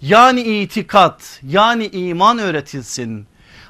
[0.00, 3.26] Yani itikat yani iman öğretilsin.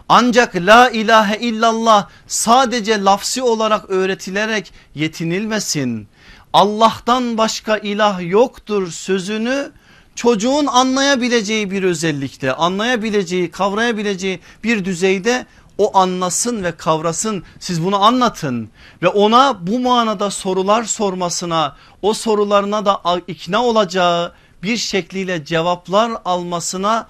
[0.09, 6.09] Ancak la ilahe illallah sadece lafsi olarak öğretilerek yetinilmesin.
[6.53, 9.73] Allah'tan başka ilah yoktur sözünü
[10.15, 15.47] çocuğun anlayabileceği bir özellikte anlayabileceği kavrayabileceği bir düzeyde
[15.79, 18.69] o anlasın ve kavrasın siz bunu anlatın
[19.03, 27.09] ve ona bu manada sorular sormasına o sorularına da ikna olacağı bir şekliyle cevaplar almasına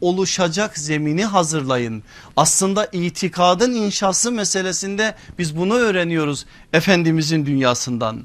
[0.00, 2.02] oluşacak zemini hazırlayın.
[2.36, 8.24] Aslında itikadın inşası meselesinde biz bunu öğreniyoruz Efendimizin dünyasından.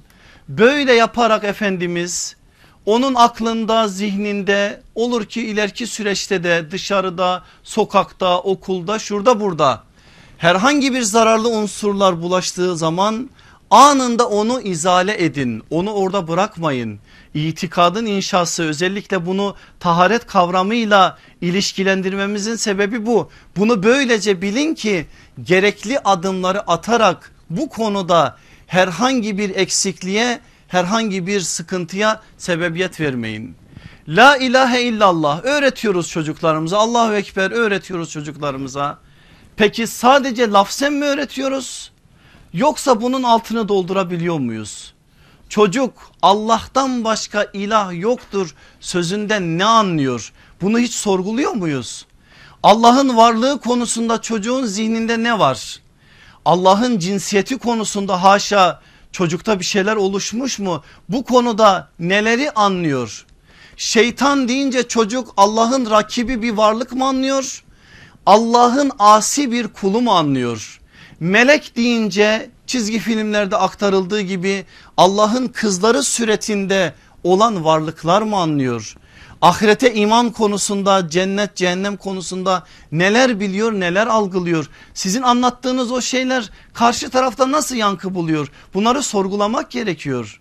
[0.50, 2.36] Böyle yaparak Efendimiz
[2.86, 9.84] onun aklında zihninde olur ki ileriki süreçte de dışarıda sokakta okulda şurada burada
[10.38, 13.30] herhangi bir zararlı unsurlar bulaştığı zaman
[13.72, 17.00] anında onu izale edin onu orada bırakmayın.
[17.34, 23.30] İtikadın inşası özellikle bunu taharet kavramıyla ilişkilendirmemizin sebebi bu.
[23.58, 25.06] Bunu böylece bilin ki
[25.44, 28.38] gerekli adımları atarak bu konuda
[28.70, 33.56] herhangi bir eksikliğe herhangi bir sıkıntıya sebebiyet vermeyin.
[34.08, 39.00] La ilahe illallah öğretiyoruz çocuklarımıza Allahu Ekber öğretiyoruz çocuklarımıza.
[39.58, 41.92] Peki sadece lafzen mi öğretiyoruz?
[42.54, 44.94] Yoksa bunun altını doldurabiliyor muyuz?
[45.50, 50.34] Çocuk Allah'tan başka ilah yoktur sözünden ne anlıyor?
[50.62, 52.06] Bunu hiç sorguluyor muyuz?
[52.64, 55.80] Allah'ın varlığı konusunda çocuğun zihninde ne var?
[56.46, 60.84] Allah'ın cinsiyeti konusunda haşa çocukta bir şeyler oluşmuş mu?
[61.10, 63.26] Bu konuda neleri anlıyor?
[63.78, 67.64] Şeytan deyince çocuk Allah'ın rakibi bir varlık mı anlıyor?
[68.26, 70.82] Allah'ın asi bir kulu mu anlıyor?
[71.20, 74.66] Melek deyince çizgi filmlerde aktarıldığı gibi
[74.98, 78.96] Allah'ın kızları suretinde olan varlıklar mı anlıyor?
[79.42, 84.70] Ahirete iman konusunda cennet cehennem konusunda neler biliyor neler algılıyor.
[84.94, 88.52] Sizin anlattığınız o şeyler karşı tarafta nasıl yankı buluyor?
[88.74, 90.40] Bunları sorgulamak gerekiyor.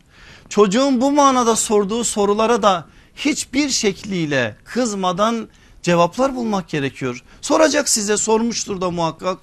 [0.49, 5.49] Çocuğun bu manada sorduğu sorulara da hiçbir şekliyle kızmadan
[5.83, 7.25] cevaplar bulmak gerekiyor.
[7.41, 9.39] Soracak size sormuştur da muhakkak.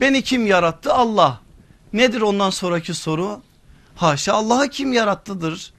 [0.00, 0.92] Beni kim yarattı?
[0.92, 1.40] Allah.
[1.92, 3.42] Nedir ondan sonraki soru?
[3.96, 5.72] Haşa Allah'ı kim yarattıdır?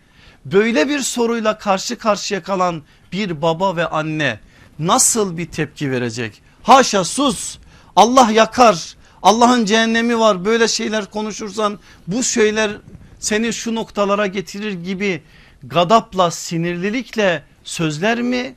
[0.46, 4.40] Böyle bir soruyla karşı karşıya kalan bir baba ve anne
[4.80, 6.42] nasıl bir tepki verecek?
[6.64, 7.58] Haşa sus
[7.96, 12.72] Allah yakar Allah'ın cehennemi var böyle şeyler konuşursan bu şeyler
[13.20, 15.24] seni şu noktalara getirir gibi
[15.64, 18.56] gadapla sinirlilikle sözler mi?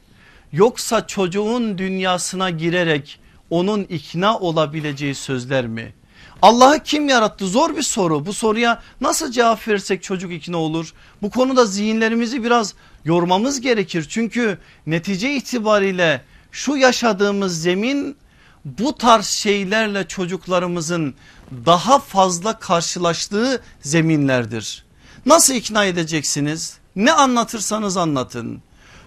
[0.53, 5.95] Yoksa çocuğun dünyasına girerek onun ikna olabileceği sözler mi?
[6.43, 11.31] Allah'ı kim yarattı zor bir soru bu soruya nasıl cevap verirsek çocuk ikna olur bu
[11.31, 18.17] konuda zihinlerimizi biraz yormamız gerekir çünkü netice itibariyle şu yaşadığımız zemin
[18.65, 21.15] bu tarz şeylerle çocuklarımızın
[21.67, 24.85] daha fazla karşılaştığı zeminlerdir.
[25.27, 26.79] Nasıl ikna edeceksiniz?
[26.97, 28.63] Ne anlatırsanız anlatın.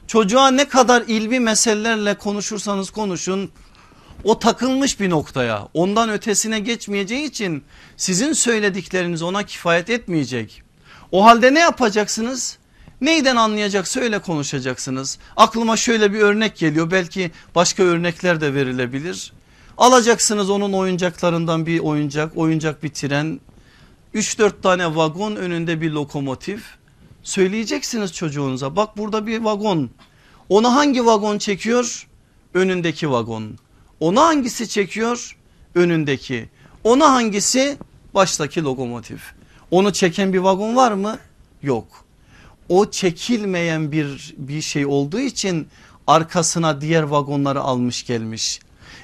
[0.08, 3.52] Çocuğa ne kadar ilmi meselelerle konuşursanız konuşun
[4.24, 7.64] o takılmış bir noktaya ondan ötesine geçmeyeceği için
[7.98, 10.64] sizin söyledikleriniz ona kifayet etmeyecek.
[11.12, 12.58] O halde ne yapacaksınız?
[13.02, 15.20] Neyden anlayacaksa öyle konuşacaksınız.
[15.36, 19.34] Aklıma şöyle bir örnek geliyor belki başka örnekler de verilebilir.
[19.78, 23.40] Alacaksınız onun oyuncaklarından bir oyuncak, oyuncak bir tren,
[24.16, 26.64] 3-4 tane vagon önünde bir lokomotif.
[27.24, 29.90] Söyleyeceksiniz çocuğunuza bak burada bir vagon.
[30.50, 32.08] Ona hangi vagon çekiyor?
[32.54, 33.60] Önündeki vagon.
[34.00, 35.38] Ona hangisi çekiyor?
[35.76, 36.50] Önündeki.
[36.84, 37.78] Ona hangisi?
[38.14, 39.22] Baştaki lokomotif.
[39.72, 41.18] Onu çeken bir vagon var mı?
[41.62, 42.06] Yok.
[42.70, 45.68] O çekilmeyen bir bir şey olduğu için
[46.08, 48.60] arkasına diğer vagonları almış gelmiş.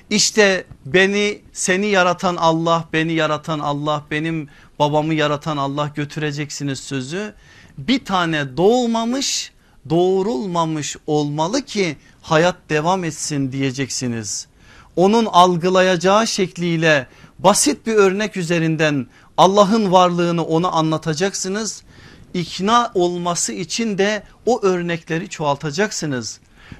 [0.10, 7.34] İşte beni seni yaratan Allah beni yaratan Allah benim babamı yaratan Allah götüreceksiniz sözü
[7.78, 9.52] bir tane doğmamış
[9.90, 14.48] doğurulmamış olmalı ki hayat devam etsin diyeceksiniz.
[14.96, 17.08] Onun algılayacağı şekliyle
[17.40, 21.84] basit bir örnek üzerinden Allah'ın varlığını ona anlatacaksınız.
[22.34, 26.40] İkna olması için de o örnekleri çoğaltacaksınız.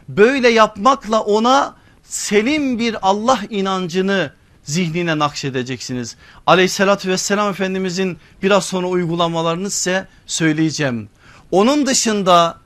[0.10, 4.32] Böyle yapmakla ona selim bir Allah inancını
[4.64, 6.16] zihnine nakşedeceksiniz.
[6.48, 11.10] Aleyhissalatü vesselam Efendimizin biraz sonra uygulamalarını size söyleyeceğim.
[11.52, 12.58] Onun dışında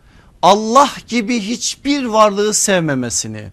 [0.41, 3.51] Allah gibi hiçbir varlığı sevmemesini,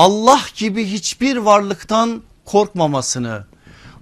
[0.00, 3.44] Allah gibi hiçbir varlıktan korkmamasını,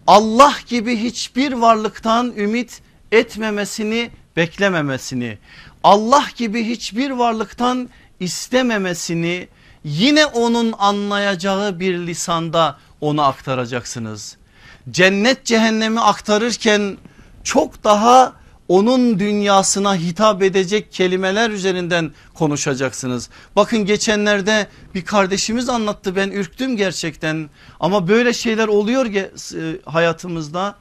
[0.06, 2.82] Allah gibi hiçbir varlıktan ümit
[3.12, 5.38] etmemesini, beklememesini,
[5.84, 7.88] Allah gibi hiçbir varlıktan
[8.20, 9.48] istememesini
[9.84, 14.36] yine onun anlayacağı bir lisanda onu aktaracaksınız.
[14.90, 16.96] Cennet cehennemi aktarırken
[17.44, 18.32] çok daha
[18.68, 23.30] onun dünyasına hitap edecek kelimeler üzerinden konuşacaksınız.
[23.56, 27.50] Bakın geçenlerde bir kardeşimiz anlattı ben ürktüm gerçekten
[27.80, 30.76] ama böyle şeyler oluyor e, hayatımızda.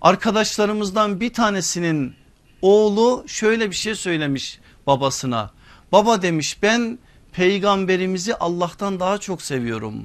[0.00, 2.14] Arkadaşlarımızdan bir tanesinin
[2.62, 5.50] oğlu şöyle bir şey söylemiş babasına.
[5.92, 6.98] Baba demiş ben
[7.32, 10.04] peygamberimizi Allah'tan daha çok seviyorum.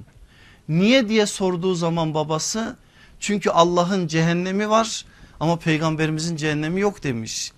[0.69, 2.75] Niye diye sorduğu zaman babası
[3.19, 5.05] çünkü Allah'ın cehennemi var
[5.39, 7.51] ama peygamberimizin cehennemi yok demiş.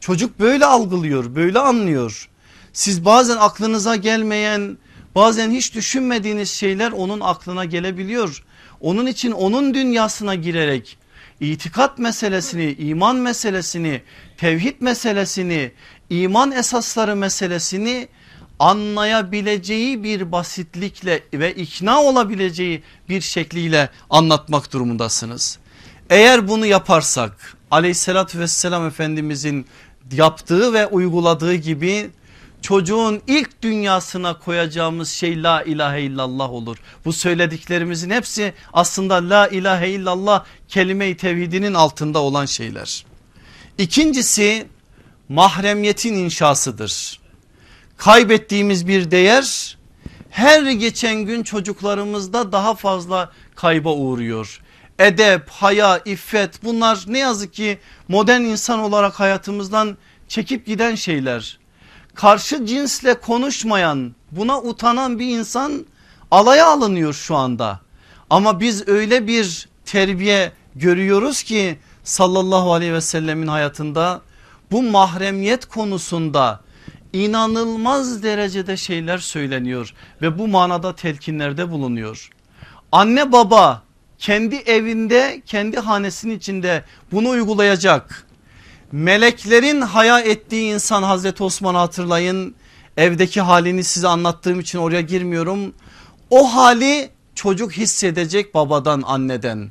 [0.00, 2.28] Çocuk böyle algılıyor böyle anlıyor.
[2.72, 4.78] Siz bazen aklınıza gelmeyen
[5.14, 8.44] bazen hiç düşünmediğiniz şeyler onun aklına gelebiliyor.
[8.80, 10.98] Onun için onun dünyasına girerek
[11.40, 14.02] itikat meselesini, iman meselesini,
[14.36, 15.72] tevhid meselesini,
[16.10, 18.08] iman esasları meselesini
[18.58, 25.58] anlayabileceği bir basitlikle ve ikna olabileceği bir şekliyle anlatmak durumundasınız.
[26.10, 29.66] Eğer bunu yaparsak aleyhissalatü vesselam efendimizin
[30.12, 32.10] yaptığı ve uyguladığı gibi
[32.62, 36.76] çocuğun ilk dünyasına koyacağımız şey la ilahe illallah olur.
[37.04, 43.04] Bu söylediklerimizin hepsi aslında la ilahe illallah kelime-i tevhidinin altında olan şeyler.
[43.78, 44.66] İkincisi
[45.28, 47.20] mahremiyetin inşasıdır.
[47.96, 49.76] Kaybettiğimiz bir değer
[50.30, 54.60] her geçen gün çocuklarımızda daha fazla kayba uğruyor
[54.98, 57.78] edep, haya, iffet bunlar ne yazık ki
[58.08, 59.96] modern insan olarak hayatımızdan
[60.28, 61.58] çekip giden şeyler.
[62.14, 65.86] karşı cinsle konuşmayan buna utanan bir insan
[66.30, 67.80] alaya alınıyor şu anda.
[68.30, 74.20] Ama biz öyle bir terbiye görüyoruz ki sallallahu aleyhi ve sellemin hayatında
[74.70, 76.60] bu mahremiyet konusunda
[77.12, 82.30] inanılmaz derecede şeyler söyleniyor ve bu manada telkinlerde bulunuyor.
[82.92, 83.82] Anne baba
[84.18, 88.26] kendi evinde kendi hanesinin içinde bunu uygulayacak.
[88.92, 92.54] Meleklerin haya ettiği insan Hazreti Osman hatırlayın
[92.96, 95.74] evdeki halini size anlattığım için oraya girmiyorum.
[96.30, 99.70] O hali çocuk hissedecek babadan anneden.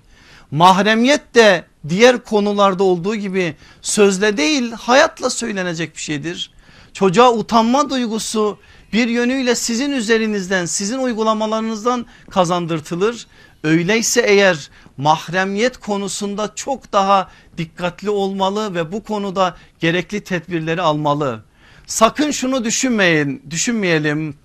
[0.52, 6.52] Mahremiyet de diğer konularda olduğu gibi sözle değil hayatla söylenecek bir şeydir.
[6.94, 8.58] Çocuğa utanma duygusu
[8.94, 13.28] bir yönüyle sizin üzerinizden sizin uygulamalarınızdan kazandırtılır.
[13.64, 21.44] Öyleyse eğer mahremiyet konusunda çok daha dikkatli olmalı ve bu konuda gerekli tedbirleri almalı.
[21.86, 24.36] Sakın şunu düşünmeyin, düşünmeyelim.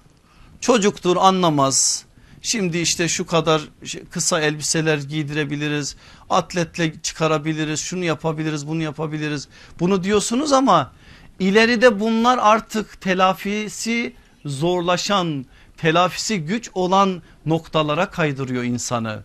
[0.60, 2.04] Çocuktur anlamaz.
[2.42, 3.62] Şimdi işte şu kadar
[4.10, 5.96] kısa elbiseler giydirebiliriz.
[6.30, 7.80] Atletle çıkarabiliriz.
[7.80, 9.48] Şunu yapabiliriz, bunu yapabiliriz.
[9.80, 10.92] Bunu diyorsunuz ama
[11.38, 14.12] ileride bunlar artık telafisi
[14.44, 15.46] zorlaşan,
[15.78, 19.22] telafisi güç olan noktalara kaydırıyor insanı.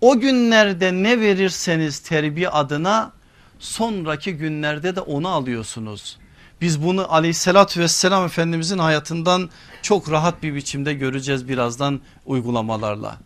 [0.00, 3.12] O günlerde ne verirseniz terbiye adına
[3.58, 6.18] sonraki günlerde de onu alıyorsunuz.
[6.60, 9.50] Biz bunu aleyhissalatü vesselam efendimizin hayatından
[9.82, 13.18] çok rahat bir biçimde göreceğiz birazdan uygulamalarla.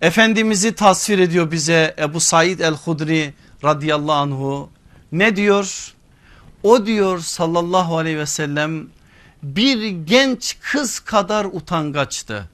[0.00, 4.70] Efendimiz'i tasvir ediyor bize Ebu Said el-Hudri radıyallahu anhu.
[5.12, 5.94] Ne diyor?
[6.62, 8.86] O diyor sallallahu aleyhi ve sellem
[9.42, 12.48] bir genç kız kadar utangaçtı.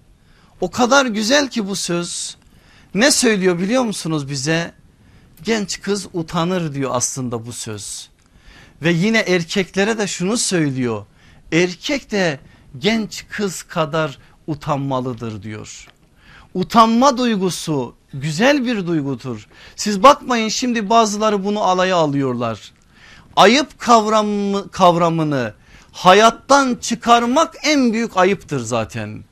[0.61, 2.37] O kadar güzel ki bu söz.
[2.95, 4.74] Ne söylüyor biliyor musunuz bize?
[5.43, 8.09] Genç kız utanır diyor aslında bu söz.
[8.82, 11.07] Ve yine erkeklere de şunu söylüyor.
[11.53, 12.41] Erkek de
[12.78, 15.89] genç kız kadar utanmalıdır diyor.
[16.55, 19.49] Utanma duygusu güzel bir duygudur.
[19.76, 22.72] Siz bakmayın şimdi bazıları bunu alaya alıyorlar.
[23.37, 25.55] Ayıp kavramı, kavramını
[25.95, 29.25] hayattan çıkarmak en büyük ayıptır zaten.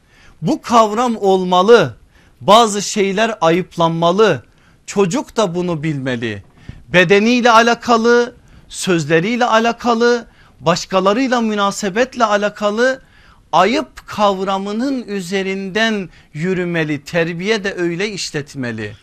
[0.43, 1.97] Bu kavram olmalı.
[2.41, 4.45] Bazı şeyler ayıplanmalı.
[4.87, 6.43] Çocuk da bunu bilmeli.
[6.89, 8.35] Bedeniyle alakalı,
[8.69, 10.27] sözleriyle alakalı,
[10.61, 13.03] başkalarıyla münasebetle alakalı
[13.53, 17.05] ayıp kavramının üzerinden yürümeli.
[17.05, 18.97] Terbiye de öyle işletmeli.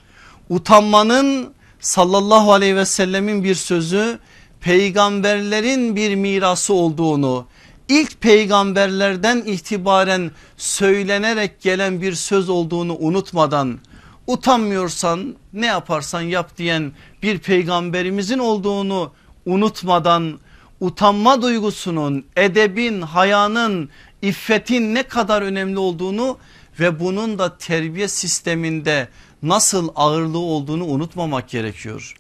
[0.50, 4.20] Utanmanın sallallahu aleyhi ve sellemin bir sözü
[4.62, 7.46] peygamberlerin bir mirası olduğunu
[7.90, 13.80] ilk peygamberlerden itibaren söylenerek gelen bir söz olduğunu unutmadan
[14.28, 16.92] utanmıyorsan ne yaparsan yap diyen
[17.24, 19.12] bir peygamberimizin olduğunu
[19.46, 20.40] unutmadan
[20.80, 23.90] utanma duygusunun, edebin, hayanın,
[24.22, 26.38] iffetin ne kadar önemli olduğunu
[26.80, 29.08] ve bunun da terbiye sisteminde
[29.44, 32.16] nasıl ağırlığı olduğunu unutmamak gerekiyor.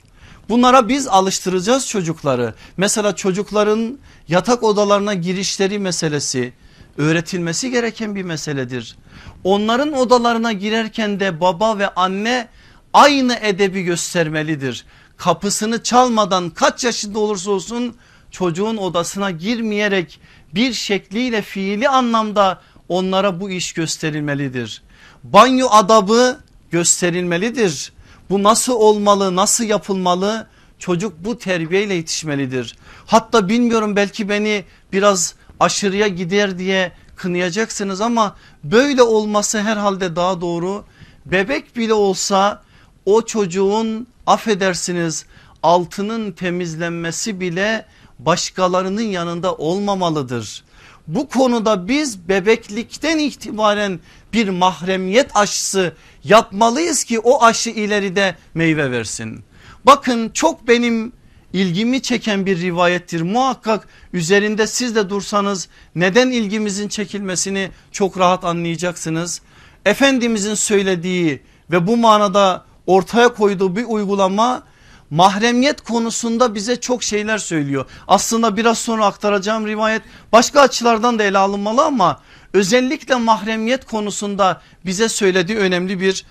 [0.49, 2.53] Bunlara biz alıştıracağız çocukları.
[2.77, 6.53] Mesela çocukların yatak odalarına girişleri meselesi
[6.97, 8.97] öğretilmesi gereken bir meseledir.
[9.43, 12.47] Onların odalarına girerken de baba ve anne
[12.93, 14.85] aynı edebi göstermelidir.
[15.17, 17.95] Kapısını çalmadan kaç yaşında olursa olsun
[18.31, 20.19] çocuğun odasına girmeyerek
[20.55, 24.81] bir şekliyle fiili anlamda onlara bu iş gösterilmelidir.
[25.23, 26.39] Banyo adabı
[26.71, 27.91] gösterilmelidir.
[28.29, 30.47] Bu nasıl olmalı nasıl yapılmalı
[30.79, 32.77] çocuk bu terbiyeyle yetişmelidir.
[33.05, 40.83] Hatta bilmiyorum belki beni biraz aşırıya gider diye kınayacaksınız ama böyle olması herhalde daha doğru.
[41.25, 42.63] Bebek bile olsa
[43.05, 45.25] o çocuğun affedersiniz
[45.63, 47.85] altının temizlenmesi bile
[48.19, 50.63] başkalarının yanında olmamalıdır.
[51.09, 53.99] Bu konuda biz bebeklikten itibaren
[54.33, 55.93] bir mahremiyet aşısı
[56.23, 59.43] yapmalıyız ki o aşı ileride meyve versin.
[59.85, 61.13] Bakın çok benim
[61.53, 63.21] ilgimi çeken bir rivayettir.
[63.21, 69.41] Muhakkak üzerinde siz de dursanız neden ilgimizin çekilmesini çok rahat anlayacaksınız.
[69.85, 71.41] Efendimizin söylediği
[71.71, 74.63] ve bu manada ortaya koyduğu bir uygulama
[75.09, 77.85] mahremiyet konusunda bize çok şeyler söylüyor.
[78.07, 80.01] Aslında biraz sonra aktaracağım rivayet
[80.31, 82.21] başka açılardan da ele alınmalı ama
[82.53, 86.25] özellikle mahremiyet konusunda bize söylediği önemli bir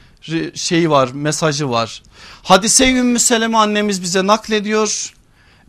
[0.54, 2.02] şey var mesajı var.
[2.42, 5.14] Hadise-i Ümmü Seleme annemiz bize naklediyor.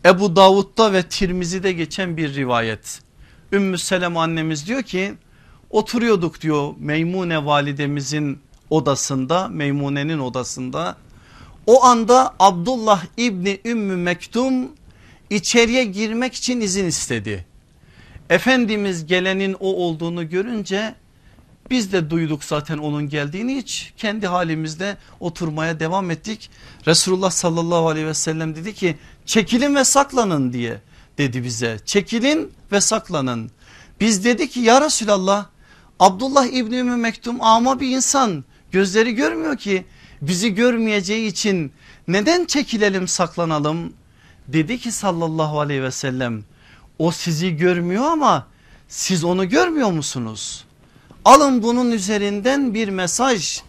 [0.05, 3.01] Ebu Davud'da ve Tirmizi'de geçen bir rivayet.
[3.51, 5.13] Ümmü Seleme annemiz diyor ki
[5.69, 8.39] oturuyorduk diyor Meymune validemizin
[8.69, 10.95] odasında Meymune'nin odasında.
[11.69, 14.71] O anda Abdullah İbni Ümmü Mektum
[15.29, 17.45] içeriye girmek için izin istedi.
[18.29, 20.95] Efendimiz gelenin o olduğunu görünce
[21.69, 26.49] biz de duyduk zaten onun geldiğini hiç kendi halimizde oturmaya devam ettik.
[26.87, 30.81] Resulullah sallallahu aleyhi ve sellem dedi ki çekilin ve saklanın diye
[31.17, 33.51] dedi bize çekilin ve saklanın.
[33.99, 35.45] Biz dedi ki ya Resulallah
[35.99, 39.85] Abdullah İbni Ümmü Mektum ama bir insan gözleri görmüyor ki
[40.21, 41.71] bizi görmeyeceği için
[42.07, 43.93] neden çekilelim saklanalım
[44.47, 46.43] dedi ki sallallahu aleyhi ve sellem
[46.99, 48.47] o sizi görmüyor ama
[48.87, 50.65] siz onu görmüyor musunuz?
[51.25, 53.61] Alın bunun üzerinden bir mesaj.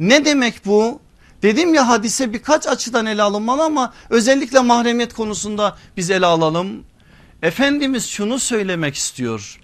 [0.00, 1.00] Ne demek bu?
[1.42, 6.84] Dedim ya hadise birkaç açıdan ele alınmalı ama özellikle mahremiyet konusunda biz ele alalım.
[7.42, 9.60] Efendimiz şunu söylemek istiyor.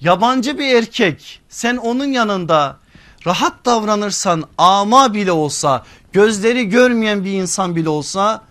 [0.00, 2.78] Yabancı bir erkek sen onun yanında
[3.26, 8.42] rahat davranırsan ama bile olsa gözleri görmeyen bir insan bile olsa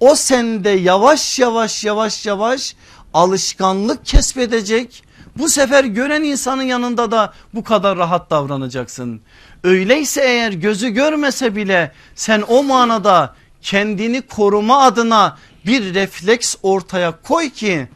[0.00, 2.76] o sende yavaş yavaş yavaş yavaş
[3.14, 5.04] alışkanlık kesbedecek.
[5.38, 9.20] Bu sefer gören insanın yanında da bu kadar rahat davranacaksın.
[9.64, 17.50] Öyleyse eğer gözü görmese bile sen o manada kendini koruma adına bir refleks ortaya koy
[17.50, 17.88] ki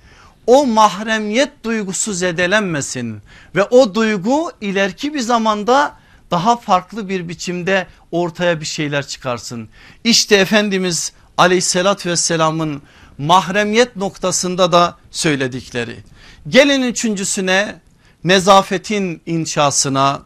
[0.47, 3.23] o mahremiyet duygusu zedelenmesin
[3.55, 5.97] ve o duygu ileriki bir zamanda
[6.31, 9.69] daha farklı bir biçimde ortaya bir şeyler çıkarsın.
[10.05, 12.83] İşte Efendimiz aleyhissalatü vesselamın
[13.19, 15.97] mahremiyet noktasında da söyledikleri.
[16.49, 17.81] Gelin üçüncüsüne
[18.25, 20.23] nezafetin inşasına.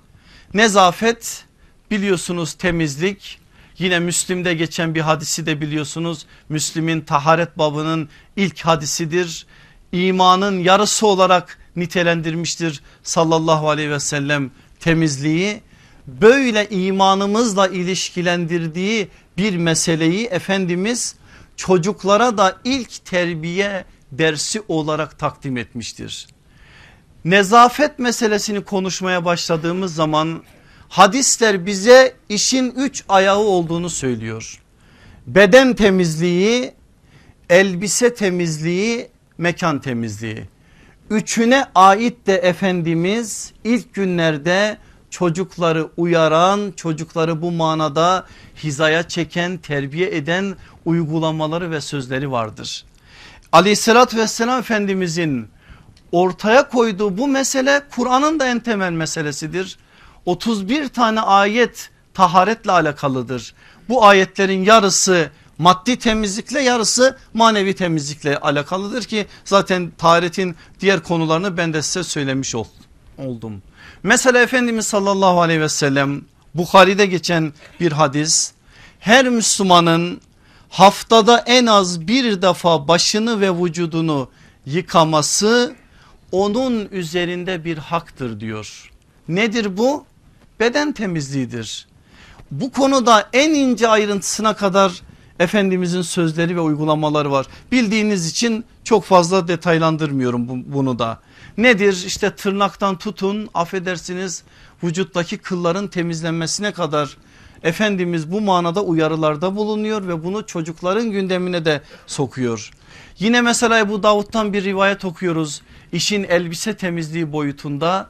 [0.55, 1.45] Nezafet
[1.91, 3.39] biliyorsunuz temizlik
[3.79, 6.27] yine Müslim'de geçen bir hadisi de biliyorsunuz.
[6.49, 9.47] Müslim'in taharet babının ilk hadisidir.
[9.93, 15.61] İmanın yarısı olarak nitelendirmiştir sallallahu aleyhi ve sellem temizliği.
[16.21, 21.15] Böyle imanımızla ilişkilendirdiği bir meseleyi Efendimiz
[21.57, 26.27] çocuklara da ilk terbiye dersi olarak takdim etmiştir.
[27.25, 30.43] Nezafet meselesini konuşmaya başladığımız zaman
[30.89, 34.61] hadisler bize işin üç ayağı olduğunu söylüyor.
[35.27, 36.73] Beden temizliği,
[37.51, 39.09] elbise temizliği,
[39.39, 40.43] mekan temizliği.
[41.11, 44.79] Üçüne ait de Efendimiz ilk günlerde
[45.11, 52.85] çocukları uyaran çocukları bu manada hizaya çeken terbiye eden uygulamaları ve sözleri vardır.
[53.53, 55.49] Aleyhissalatü vesselam Efendimizin
[56.13, 59.79] ortaya koyduğu bu mesele Kur'an'ın da en temel meselesidir.
[60.27, 63.55] 31 tane ayet taharetle alakalıdır.
[63.89, 71.73] Bu ayetlerin yarısı maddi temizlikle yarısı manevi temizlikle alakalıdır ki zaten taharetin diğer konularını ben
[71.73, 72.55] de size söylemiş
[73.19, 73.63] oldum.
[74.03, 76.23] Mesela Efendimiz sallallahu aleyhi ve sellem
[76.55, 78.53] Bukhari'de geçen bir hadis
[79.01, 80.21] her Müslümanın
[80.69, 84.29] haftada en az bir defa başını ve vücudunu
[84.67, 85.75] yıkaması
[86.33, 88.91] onun üzerinde bir haktır diyor.
[89.29, 90.05] Nedir bu?
[90.61, 91.89] Beden temizliğidir.
[92.51, 95.03] Bu konuda en ince ayrıntısına kadar
[95.41, 97.47] Efendimizin sözleri ve uygulamaları var.
[97.73, 101.21] Bildiğiniz için çok fazla detaylandırmıyorum bunu da.
[101.57, 104.43] Nedir işte tırnaktan tutun affedersiniz
[104.85, 107.17] vücuttaki kılların temizlenmesine kadar
[107.63, 112.71] Efendimiz bu manada uyarılarda bulunuyor ve bunu çocukların gündemine de sokuyor.
[113.19, 115.63] Yine mesela Ebu Davud'dan bir rivayet okuyoruz.
[115.93, 118.09] İşin elbise temizliği boyutunda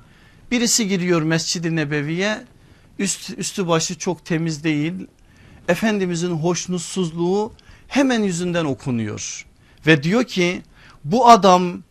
[0.50, 2.44] birisi giriyor Mescid-i Nebevi'ye
[2.98, 4.92] üst, üstü başı çok temiz değil.
[5.70, 7.52] Efendimizin hoşnutsuzluğu
[7.88, 9.46] hemen yüzünden okunuyor.
[9.86, 10.62] Ve diyor ki
[11.04, 11.82] bu adam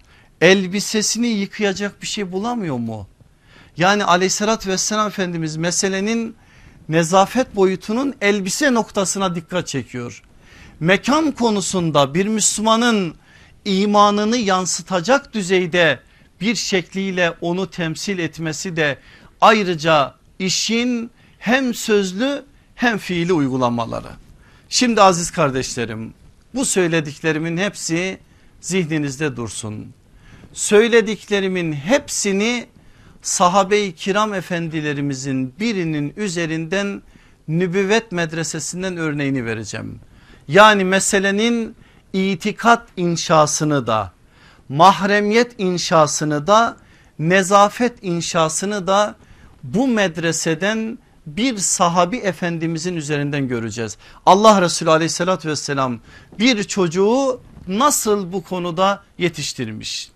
[0.41, 3.07] elbisesini yıkayacak bir şey bulamıyor mu?
[3.77, 6.35] Yani aleyhissalatü vesselam Efendimiz meselenin
[6.89, 10.23] nezafet boyutunun elbise noktasına dikkat çekiyor.
[10.79, 13.15] Mekan konusunda bir Müslümanın
[13.65, 15.99] imanını yansıtacak düzeyde
[16.41, 18.97] bir şekliyle onu temsil etmesi de
[19.41, 22.48] ayrıca işin hem sözlü
[22.79, 24.07] hem fiili uygulamaları.
[24.69, 26.13] Şimdi aziz kardeşlerim
[26.55, 28.17] bu söylediklerimin hepsi
[28.61, 29.93] zihninizde dursun.
[30.53, 32.67] Söylediklerimin hepsini
[33.21, 37.01] sahabe-i kiram efendilerimizin birinin üzerinden
[37.47, 39.99] nübüvvet medresesinden örneğini vereceğim.
[40.47, 41.75] Yani meselenin
[42.13, 44.11] itikat inşasını da
[44.69, 46.77] mahremiyet inşasını da
[47.19, 49.15] nezafet inşasını da
[49.63, 50.99] bu medreseden
[51.37, 53.97] bir sahabi efendimizin üzerinden göreceğiz.
[54.25, 55.99] Allah Resulü aleyhissalatü vesselam
[56.39, 60.11] bir çocuğu nasıl bu konuda yetiştirmiş?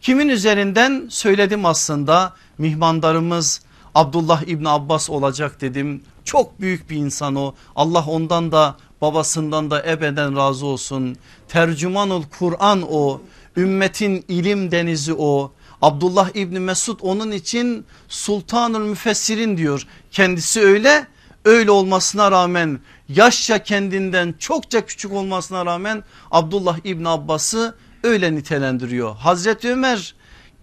[0.00, 3.60] Kimin üzerinden söyledim aslında mihmandarımız
[3.94, 6.02] Abdullah İbni Abbas olacak dedim.
[6.24, 7.54] Çok büyük bir insan o.
[7.76, 11.16] Allah ondan da babasından da ebeden razı olsun.
[11.48, 13.20] Tercümanul Kur'an o.
[13.56, 15.52] Ümmetin ilim denizi o.
[15.82, 19.86] Abdullah İbni Mesud onun için Sultanul Müfessirin diyor.
[20.10, 21.06] Kendisi öyle
[21.44, 29.16] öyle olmasına rağmen yaşça kendinden çokça küçük olmasına rağmen Abdullah İbni Abbas'ı öyle nitelendiriyor.
[29.16, 30.14] Hazreti Ömer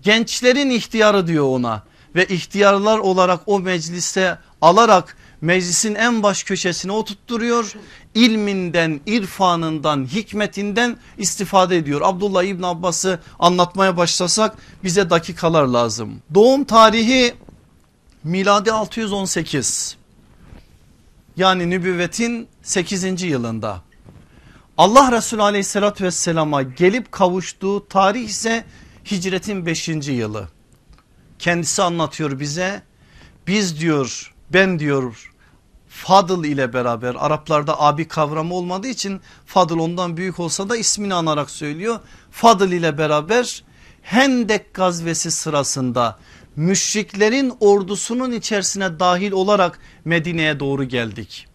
[0.01, 1.83] gençlerin ihtiyarı diyor ona
[2.15, 7.73] ve ihtiyarlar olarak o mecliste alarak meclisin en baş köşesine oturtturuyor.
[8.15, 12.01] İlminden, irfanından, hikmetinden istifade ediyor.
[12.03, 16.21] Abdullah İbni Abbas'ı anlatmaya başlasak bize dakikalar lazım.
[16.33, 17.33] Doğum tarihi
[18.23, 19.97] miladi 618
[21.37, 23.21] yani nübüvvetin 8.
[23.23, 23.81] yılında.
[24.77, 28.65] Allah Resulü aleyhissalatü vesselama gelip kavuştuğu tarih ise
[29.11, 29.87] hicretin 5.
[29.87, 30.49] yılı.
[31.39, 32.81] Kendisi anlatıyor bize
[33.47, 35.31] biz diyor ben diyor
[35.89, 41.49] Fadıl ile beraber Araplarda abi kavramı olmadığı için Fadıl ondan büyük olsa da ismini anarak
[41.49, 41.99] söylüyor.
[42.31, 43.63] Fadıl ile beraber
[44.01, 46.19] Hendek gazvesi sırasında
[46.55, 51.47] müşriklerin ordusunun içerisine dahil olarak Medine'ye doğru geldik.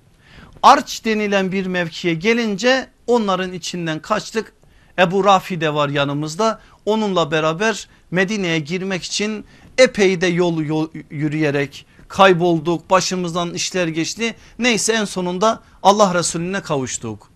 [0.62, 4.52] Arç denilen bir mevkiye gelince onların içinden kaçtık.
[4.98, 9.44] Ebu Rafi de var yanımızda onunla beraber Medine'ye girmek için
[9.78, 14.34] epey de yol, yol yürüyerek kaybolduk başımızdan işler geçti.
[14.58, 17.30] Neyse en sonunda Allah Resulüne kavuştuk.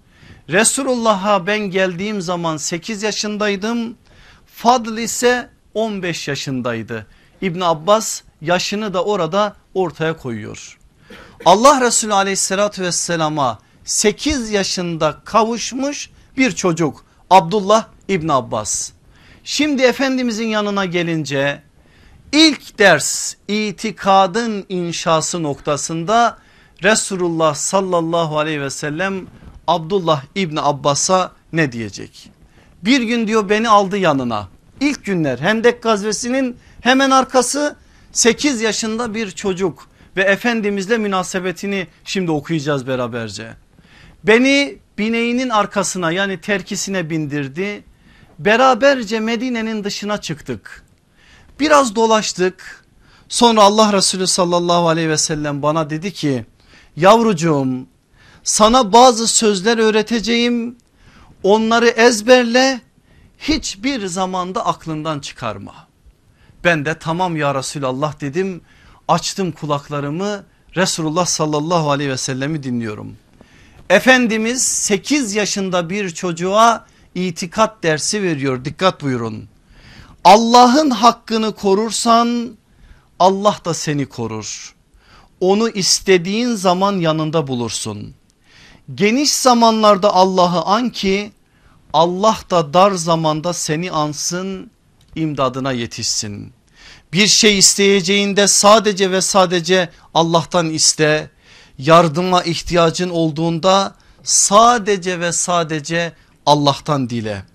[0.49, 3.97] Resulullah'a ben geldiğim zaman 8 yaşındaydım.
[4.47, 7.07] Fadl ise 15 yaşındaydı.
[7.41, 10.79] İbn Abbas yaşını da orada ortaya koyuyor.
[11.45, 18.91] Allah Resulü aleyhissalatü vesselama 8 yaşında kavuşmuş bir çocuk Abdullah İbn Abbas.
[19.45, 21.63] Şimdi Efendimizin yanına gelince
[22.35, 26.39] ilk ders itikadın inşası noktasında
[26.83, 29.27] Resulullah sallallahu aleyhi ve sellem
[29.67, 32.31] Abdullah İbni Abbas'a ne diyecek?
[32.83, 34.49] Bir gün diyor beni aldı yanına.
[34.81, 37.77] İlk günler Hendek gazvesinin hemen arkası
[38.13, 43.53] 8 yaşında bir çocuk ve Efendimizle münasebetini şimdi okuyacağız beraberce.
[44.25, 47.85] Beni bineğinin arkasına yani terkisine bindirdi.
[48.39, 50.84] Beraberce Medine'nin dışına çıktık.
[51.61, 52.85] Biraz dolaştık.
[53.29, 56.47] Sonra Allah Resulü sallallahu aleyhi ve sellem bana dedi ki
[56.97, 57.87] yavrucuğum
[58.45, 60.77] sana bazı sözler öğreteceğim.
[61.43, 62.81] Onları ezberle
[63.39, 65.75] hiçbir zamanda aklından çıkarma.
[66.65, 68.61] Ben de tamam ya Resulallah dedim
[69.09, 70.45] açtım kulaklarımı
[70.77, 73.17] Resulullah sallallahu aleyhi ve sellemi dinliyorum.
[73.91, 79.49] Efendimiz 8 yaşında bir çocuğa itikat dersi veriyor dikkat buyurun.
[80.25, 82.57] Allah'ın hakkını korursan
[83.19, 84.75] Allah da seni korur.
[85.41, 88.15] Onu istediğin zaman yanında bulursun.
[88.95, 91.33] Geniş zamanlarda Allah'ı an ki
[91.93, 94.71] Allah da dar zamanda seni ansın
[95.15, 96.53] imdadına yetişsin.
[97.13, 101.31] Bir şey isteyeceğinde sadece ve sadece Allah'tan iste.
[101.79, 106.13] Yardıma ihtiyacın olduğunda sadece ve sadece
[106.47, 107.54] Allah'tan dile.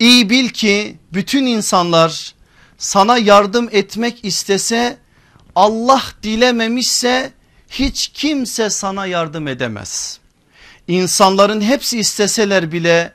[0.00, 2.34] İyi bil ki bütün insanlar
[2.78, 4.98] sana yardım etmek istese
[5.54, 7.32] Allah dilememişse
[7.70, 10.18] hiç kimse sana yardım edemez.
[10.88, 13.12] İnsanların hepsi isteseler bile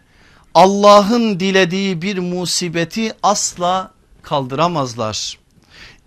[0.54, 5.38] Allah'ın dilediği bir musibeti asla kaldıramazlar.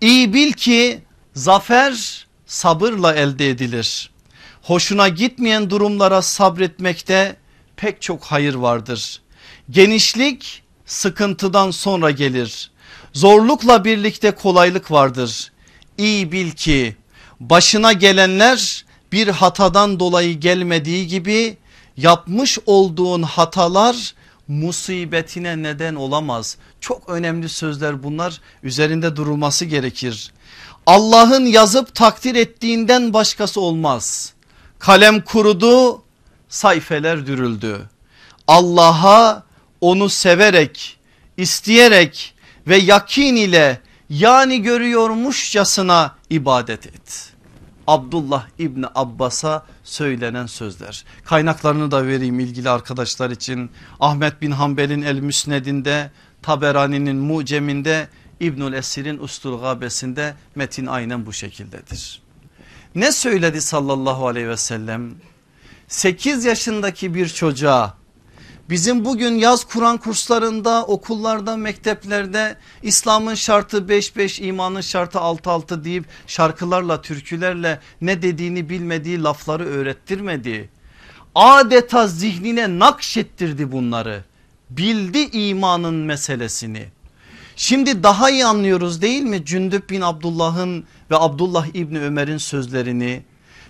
[0.01, 1.01] İyi bil ki
[1.33, 4.11] zafer sabırla elde edilir.
[4.61, 7.35] Hoşuna gitmeyen durumlara sabretmekte
[7.75, 9.21] pek çok hayır vardır.
[9.69, 12.71] Genişlik sıkıntıdan sonra gelir.
[13.13, 15.51] Zorlukla birlikte kolaylık vardır.
[15.97, 16.95] İyi bil ki
[17.39, 21.57] başına gelenler bir hatadan dolayı gelmediği gibi
[21.97, 24.13] yapmış olduğun hatalar
[24.47, 26.57] musibetine neden olamaz.
[26.81, 30.31] Çok önemli sözler bunlar üzerinde durulması gerekir.
[30.85, 34.33] Allah'ın yazıp takdir ettiğinden başkası olmaz.
[34.79, 36.01] Kalem kurudu
[36.49, 37.89] sayfeler dürüldü.
[38.47, 39.43] Allah'a
[39.83, 40.97] onu severek
[41.37, 42.35] isteyerek
[42.67, 47.33] ve yakin ile yani görüyormuşçasına ibadet et.
[47.87, 51.05] Abdullah İbni Abbas'a söylenen sözler.
[51.25, 53.71] Kaynaklarını da vereyim ilgili arkadaşlar için.
[53.99, 56.11] Ahmet bin Hanbel'in El Müsned'inde,
[56.41, 58.07] Taberani'nin Mucem'inde,
[58.39, 62.21] İbnül Esir'in Ustul Gabesinde metin aynen bu şekildedir.
[62.95, 65.15] Ne söyledi sallallahu aleyhi ve sellem?
[65.87, 68.02] 8 yaşındaki bir çocuğa
[68.69, 77.01] Bizim bugün yaz Kur'an kurslarında, okullarda, mekteplerde İslam'ın şartı 5-5, imanın şartı 6-6 deyip şarkılarla,
[77.01, 80.69] türkülerle ne dediğini bilmediği lafları öğrettirmedi.
[81.35, 84.23] Adeta zihnine nakşettirdi bunları.
[84.69, 86.85] Bildi imanın meselesini.
[87.55, 93.23] Şimdi daha iyi anlıyoruz değil mi Cündüp bin Abdullah'ın ve Abdullah İbni Ömer'in sözlerini.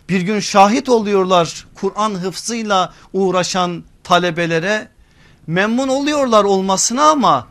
[0.10, 4.88] Bir gün şahit oluyorlar Kur'an hıfzıyla uğraşan talebelere
[5.48, 7.48] memnun oluyorlar olmasına ama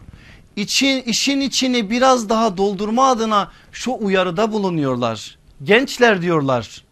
[0.57, 5.39] için, işin içini biraz daha doldurma adına şu uyarıda bulunuyorlar.
[5.63, 6.83] Gençler diyorlar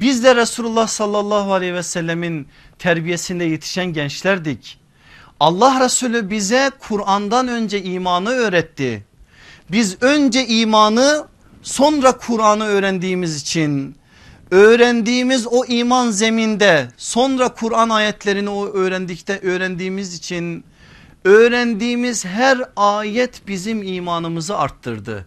[0.00, 2.48] biz de Resulullah sallallahu aleyhi ve sellemin
[2.78, 4.78] terbiyesinde yetişen gençlerdik.
[5.40, 9.04] Allah Resulü bize Kur'an'dan önce imanı öğretti.
[9.70, 11.26] Biz önce imanı
[11.62, 13.96] sonra Kur'an'ı öğrendiğimiz için
[14.50, 20.64] öğrendiğimiz o iman zeminde sonra Kur'an ayetlerini o öğrendikte öğrendiğimiz için
[21.24, 25.26] öğrendiğimiz her ayet bizim imanımızı arttırdı.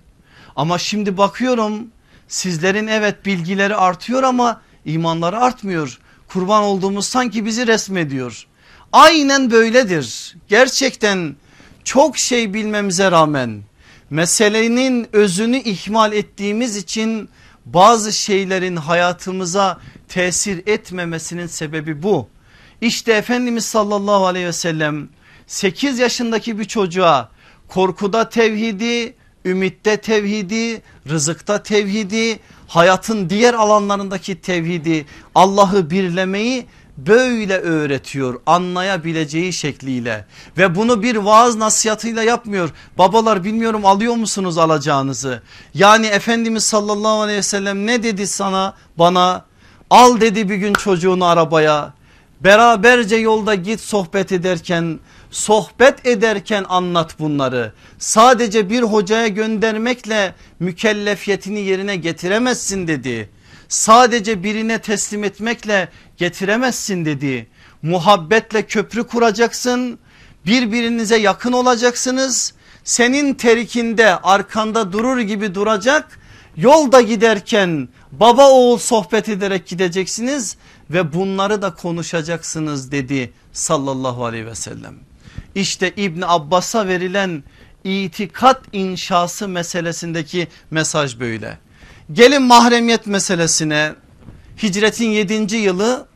[0.56, 1.88] Ama şimdi bakıyorum
[2.28, 6.00] sizlerin evet bilgileri artıyor ama imanları artmıyor.
[6.28, 8.48] Kurban olduğumuz sanki bizi resmediyor.
[8.92, 10.36] Aynen böyledir.
[10.48, 11.36] Gerçekten
[11.84, 13.62] çok şey bilmemize rağmen
[14.10, 17.30] meselenin özünü ihmal ettiğimiz için
[17.66, 22.28] bazı şeylerin hayatımıza tesir etmemesinin sebebi bu.
[22.82, 25.10] İşte Efendimiz sallallahu aleyhi ve sellem
[25.48, 27.30] 8 yaşındaki bir çocuğa
[27.68, 35.06] korkuda tevhidi, ümitte tevhidi, rızıkta tevhidi, hayatın diğer alanlarındaki tevhidi,
[35.36, 36.66] Allah'ı birlemeyi
[36.98, 40.26] böyle öğretiyor anlayabileceği şekliyle
[40.58, 42.70] ve bunu bir vaaz nasihatıyla yapmıyor.
[42.98, 45.42] Babalar bilmiyorum alıyor musunuz alacağınızı?
[45.74, 49.46] Yani Efendimiz sallallahu aleyhi ve sellem ne dedi sana bana?
[49.90, 51.94] Al dedi bir gün çocuğunu arabaya
[52.42, 55.00] beraberce yolda git sohbet ederken
[55.32, 57.74] sohbet ederken anlat bunları.
[57.98, 63.30] Sadece bir hocaya göndermekle mükellefiyetini yerine getiremezsin dedi.
[63.72, 67.48] Sadece birine teslim etmekle getiremezsin dedi.
[67.82, 70.00] Muhabbetle köprü kuracaksın.
[70.46, 72.54] Birbirinize yakın olacaksınız.
[72.84, 76.20] Senin terikinde arkanda durur gibi duracak.
[76.58, 80.58] Yolda giderken baba oğul sohbet ederek gideceksiniz
[80.90, 84.96] ve bunları da konuşacaksınız dedi sallallahu aleyhi ve sellem.
[85.56, 87.44] İşte İbni Abbas'a verilen
[87.84, 91.58] itikat inşası meselesindeki mesaj böyle.
[92.10, 93.94] Gelin mahremiyet meselesine
[94.64, 95.56] hicretin 7.
[95.56, 96.08] yılı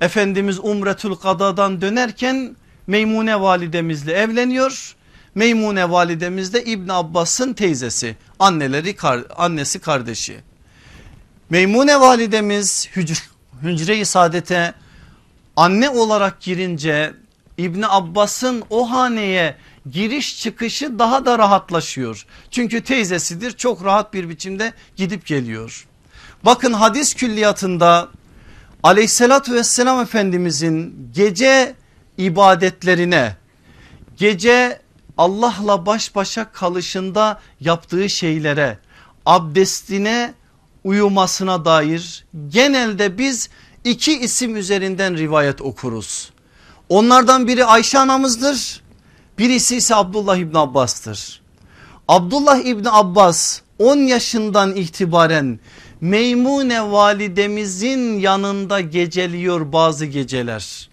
[0.00, 2.56] Efendimiz Umretül Kada'dan dönerken
[2.86, 4.96] Meymune validemizle evleniyor.
[5.34, 8.96] Meymune validemiz de İbn Abbas'ın teyzesi anneleri
[9.36, 10.40] annesi kardeşi.
[11.50, 13.24] Meymune validemiz hücre,
[13.62, 14.74] hücre-i saadete
[15.56, 17.14] anne olarak girince
[17.58, 19.56] İbni Abbas'ın o haneye
[19.90, 22.26] giriş çıkışı daha da rahatlaşıyor.
[22.50, 25.86] Çünkü teyzesidir çok rahat bir biçimde gidip geliyor.
[26.44, 28.08] Bakın hadis külliyatında
[28.82, 31.74] aleyhissalatü vesselam efendimizin gece
[32.18, 33.36] ibadetlerine
[34.16, 34.80] gece
[35.18, 38.78] Allah'la baş başa kalışında yaptığı şeylere
[39.26, 40.34] abdestine
[40.84, 43.48] uyumasına dair genelde biz
[43.84, 46.30] iki isim üzerinden rivayet okuruz.
[46.88, 48.81] Onlardan biri Ayşe anamızdır.
[49.42, 51.40] Birisi ise Abdullah İbni Abbas'tır.
[52.08, 55.60] Abdullah İbni Abbas 10 yaşından itibaren
[56.00, 60.90] Meymune validemizin yanında geceliyor bazı geceler.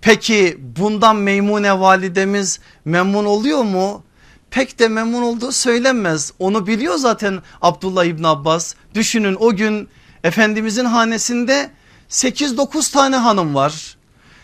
[0.00, 4.04] Peki bundan Meymune validemiz memnun oluyor mu?
[4.50, 6.32] Pek de memnun olduğu söylenmez.
[6.38, 8.74] Onu biliyor zaten Abdullah İbni Abbas.
[8.94, 9.88] Düşünün o gün
[10.24, 11.70] Efendimizin hanesinde
[12.10, 13.96] 8-9 tane hanım var.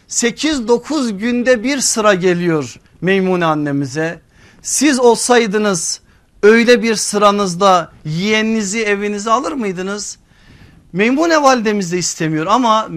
[0.09, 4.21] 8-9 günde bir sıra geliyor Meymune annemize.
[4.63, 6.01] Siz olsaydınız
[6.43, 10.19] öyle bir sıranızda yeğeninizi evinize alır mıydınız?
[10.93, 12.89] Meymune validemiz de istemiyor ama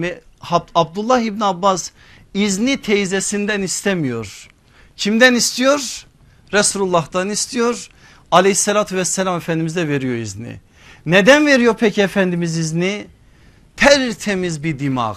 [0.74, 1.90] Abdullah İbni Abbas
[2.34, 4.48] izni teyzesinden istemiyor.
[4.96, 6.06] Kimden istiyor?
[6.52, 7.88] Resulullah'tan istiyor.
[8.30, 10.60] Aleyhissalatü vesselam Efendimiz de veriyor izni.
[11.06, 13.06] Neden veriyor peki Efendimiz izni?
[13.76, 15.16] Tertemiz bir dimağ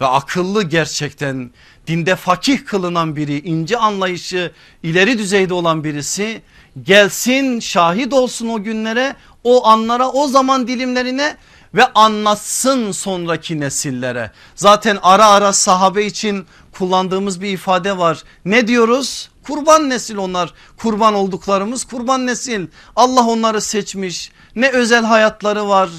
[0.00, 1.50] ve akıllı gerçekten
[1.86, 6.42] dinde fakih kılınan biri ince anlayışı ileri düzeyde olan birisi
[6.82, 11.36] gelsin şahit olsun o günlere o anlara o zaman dilimlerine
[11.74, 14.30] ve anlatsın sonraki nesillere.
[14.54, 18.22] Zaten ara ara sahabe için kullandığımız bir ifade var.
[18.44, 19.30] Ne diyoruz?
[19.42, 20.54] Kurban nesil onlar.
[20.76, 22.66] Kurban olduklarımız kurban nesil.
[22.96, 24.30] Allah onları seçmiş.
[24.56, 25.90] Ne özel hayatları var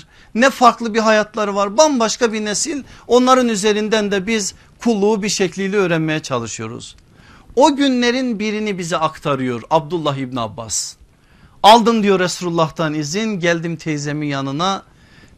[0.42, 5.78] ne farklı bir hayatları var bambaşka bir nesil onların üzerinden de biz kulluğu bir şekliyle
[5.78, 6.96] öğrenmeye çalışıyoruz.
[7.56, 10.96] O günlerin birini bize aktarıyor Abdullah İbn Abbas.
[11.64, 14.84] Aldım diyor Resulullah'tan izin geldim teyzemin yanına.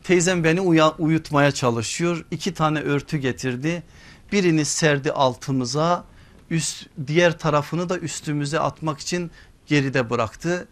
[0.03, 0.61] Teyzem beni
[0.99, 2.25] uyutmaya çalışıyor.
[2.31, 3.83] İki tane örtü getirdi.
[4.31, 6.03] Birini serdi altımıza
[6.49, 9.31] üst, diğer tarafını da üstümüze atmak için
[9.67, 10.67] geride bıraktı.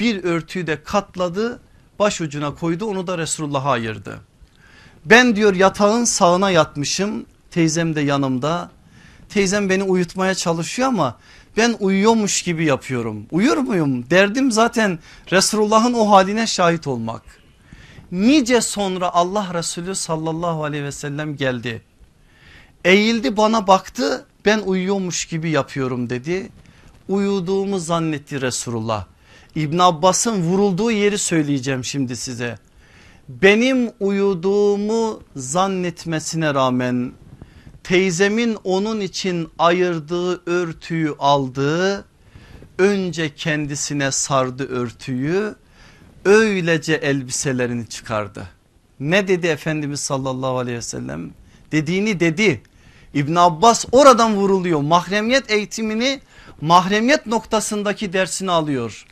[0.00, 1.60] Bir örtüyü de katladı
[1.98, 4.20] başucuna koydu onu da Resulullah'a ayırdı.
[5.04, 8.70] Ben diyor yatağın sağına yatmışım teyzem de yanımda.
[9.28, 11.18] Teyzem beni uyutmaya çalışıyor ama
[11.56, 13.26] ben uyuyormuş gibi yapıyorum.
[13.30, 14.10] Uyur muyum?
[14.10, 14.98] Derdim zaten
[15.32, 17.22] Resulullah'ın o haline şahit olmak.
[18.12, 21.82] Nice sonra Allah Resulü sallallahu aleyhi ve sellem geldi.
[22.84, 26.50] Eğildi bana baktı ben uyuyormuş gibi yapıyorum dedi.
[27.08, 29.06] Uyuduğumu zannetti Resulullah.
[29.54, 32.58] İbn Abbas'ın vurulduğu yeri söyleyeceğim şimdi size.
[33.28, 37.12] Benim uyuduğumu zannetmesine rağmen
[37.84, 42.04] teyzemin onun için ayırdığı örtüyü aldı.
[42.78, 45.54] Önce kendisine sardı örtüyü
[46.24, 48.48] öylece elbiselerini çıkardı.
[49.00, 51.30] Ne dedi Efendimiz sallallahu aleyhi ve sellem?
[51.72, 52.62] Dediğini dedi.
[53.14, 54.80] İbn Abbas oradan vuruluyor.
[54.80, 56.20] Mahremiyet eğitimini
[56.60, 59.06] mahremiyet noktasındaki dersini alıyor.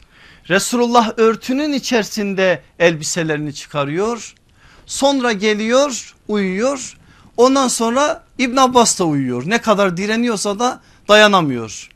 [0.49, 4.35] Resulullah örtünün içerisinde elbiselerini çıkarıyor.
[4.87, 6.97] Sonra geliyor uyuyor.
[7.37, 9.43] Ondan sonra İbn Abbas da uyuyor.
[9.47, 11.91] Ne kadar direniyorsa da dayanamıyor.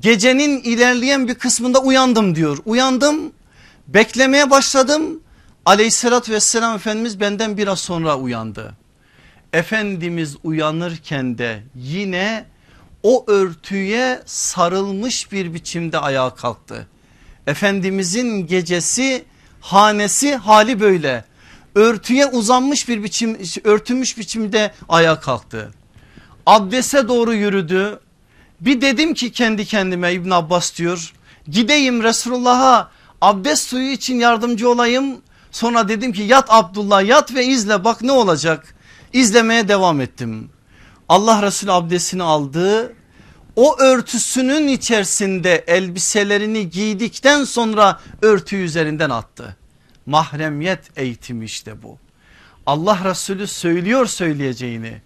[0.00, 2.58] Gecenin ilerleyen bir kısmında uyandım diyor.
[2.64, 3.32] Uyandım
[3.88, 5.20] beklemeye başladım.
[5.64, 8.74] Aleyhissalatü vesselam Efendimiz benden biraz sonra uyandı.
[9.52, 12.44] Efendimiz uyanırken de yine
[13.02, 16.86] o örtüye sarılmış bir biçimde ayağa kalktı.
[17.46, 19.24] Efendimizin gecesi
[19.60, 21.24] hanesi hali böyle.
[21.74, 25.70] Örtüye uzanmış bir biçim örtülmüş biçimde ayağa kalktı.
[26.46, 28.00] Abdese doğru yürüdü.
[28.60, 31.12] Bir dedim ki kendi kendime İbn Abbas diyor
[31.48, 32.90] gideyim Resulullah'a
[33.20, 35.16] abdest suyu için yardımcı olayım.
[35.50, 38.74] Sonra dedim ki yat Abdullah yat ve izle bak ne olacak.
[39.12, 40.50] İzlemeye devam ettim.
[41.08, 42.92] Allah Resulü abdestini aldı
[43.56, 49.56] o örtüsünün içerisinde elbiselerini giydikten sonra örtü üzerinden attı.
[50.06, 51.98] Mahremiyet eğitimi işte bu.
[52.66, 55.02] Allah Resulü söylüyor söyleyeceğini.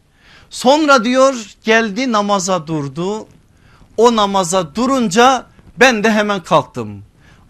[0.51, 3.27] Sonra diyor geldi namaza durdu.
[3.97, 5.47] O namaza durunca
[5.77, 7.03] ben de hemen kalktım.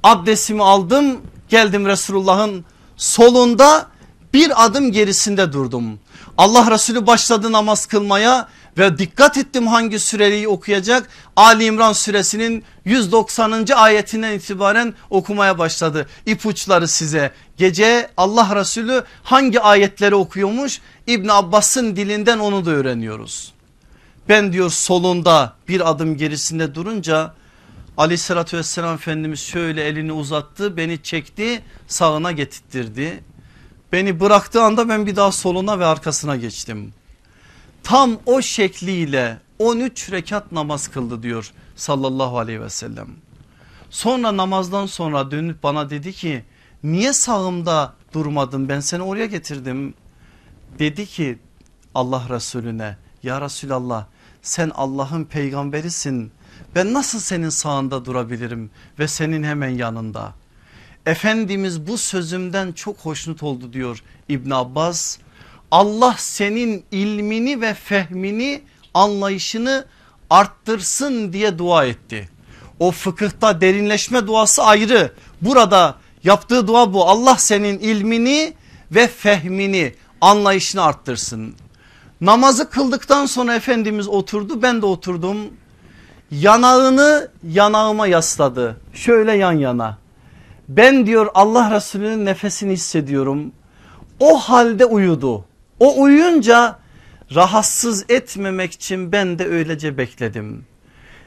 [0.03, 2.64] Abdestimi aldım geldim Resulullah'ın
[2.96, 3.86] solunda
[4.34, 5.99] bir adım gerisinde durdum.
[6.38, 8.49] Allah Resulü başladı namaz kılmaya
[8.79, 11.09] ve dikkat ettim hangi süreyi okuyacak.
[11.37, 13.66] Ali İmran suresinin 190.
[13.76, 16.07] ayetinden itibaren okumaya başladı.
[16.26, 23.53] İpuçları size gece Allah Resulü hangi ayetleri okuyormuş İbn Abbas'ın dilinden onu da öğreniyoruz.
[24.29, 27.35] Ben diyor solunda bir adım gerisinde durunca
[27.97, 33.24] aleyhissalatü vesselam Efendimiz şöyle elini uzattı beni çekti sağına getirttirdi.
[33.93, 36.93] Beni bıraktığı anda ben bir daha soluna ve arkasına geçtim.
[37.89, 43.09] Tam o şekliyle 13 rekat namaz kıldı diyor sallallahu aleyhi ve sellem.
[43.91, 46.45] Sonra namazdan sonra dönüp bana dedi ki
[46.82, 49.95] niye sağımda durmadın ben seni oraya getirdim.
[50.78, 51.39] Dedi ki
[51.95, 54.07] Allah Resulüne ya Resulallah
[54.43, 56.32] sen Allah'ın peygamberisin
[56.74, 60.34] ben nasıl senin sağında durabilirim ve senin hemen yanında.
[61.07, 65.18] Efendimiz bu sözümden çok hoşnut oldu diyor İbn Abbas.
[65.71, 68.62] Allah senin ilmini ve fehmini
[68.95, 69.85] anlayışını
[70.31, 72.29] arttırsın diye dua etti.
[72.81, 75.12] O fıkıhta derinleşme duası ayrı.
[75.43, 75.95] Burada
[76.25, 77.09] yaptığı dua bu.
[77.09, 78.55] Allah senin ilmini
[78.91, 81.55] ve fehmini anlayışını arttırsın.
[82.21, 85.37] Namazı kıldıktan sonra Efendimiz oturdu ben de oturdum.
[86.31, 88.77] Yanağını yanağıma yasladı.
[88.95, 89.99] Şöyle yan yana.
[90.69, 93.53] Ben diyor Allah Resulü'nün nefesini hissediyorum.
[94.21, 95.45] O halde uyudu.
[95.81, 96.79] O uyuyunca
[97.35, 100.66] rahatsız etmemek için ben de öylece bekledim.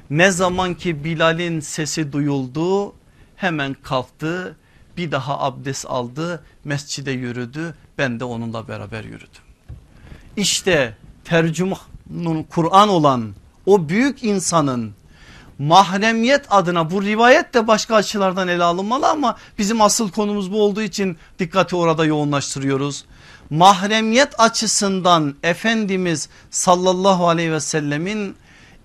[0.10, 2.94] Ne zaman ki Bilal'in sesi duyuldu
[3.36, 4.56] hemen kalktı
[4.98, 9.42] bir daha abdest aldı mescide yürüdü ben de onunla beraber yürüdüm.
[10.38, 13.34] İşte tercümanın Kur'an olan
[13.66, 14.94] o büyük insanın
[15.60, 20.82] mahremiyet adına bu rivayet de başka açılardan ele alınmalı ama bizim asıl konumuz bu olduğu
[20.82, 23.06] için dikkati orada yoğunlaştırıyoruz.
[23.52, 28.36] Mahremiyet açısından Efendimiz sallallahu aleyhi ve sellemin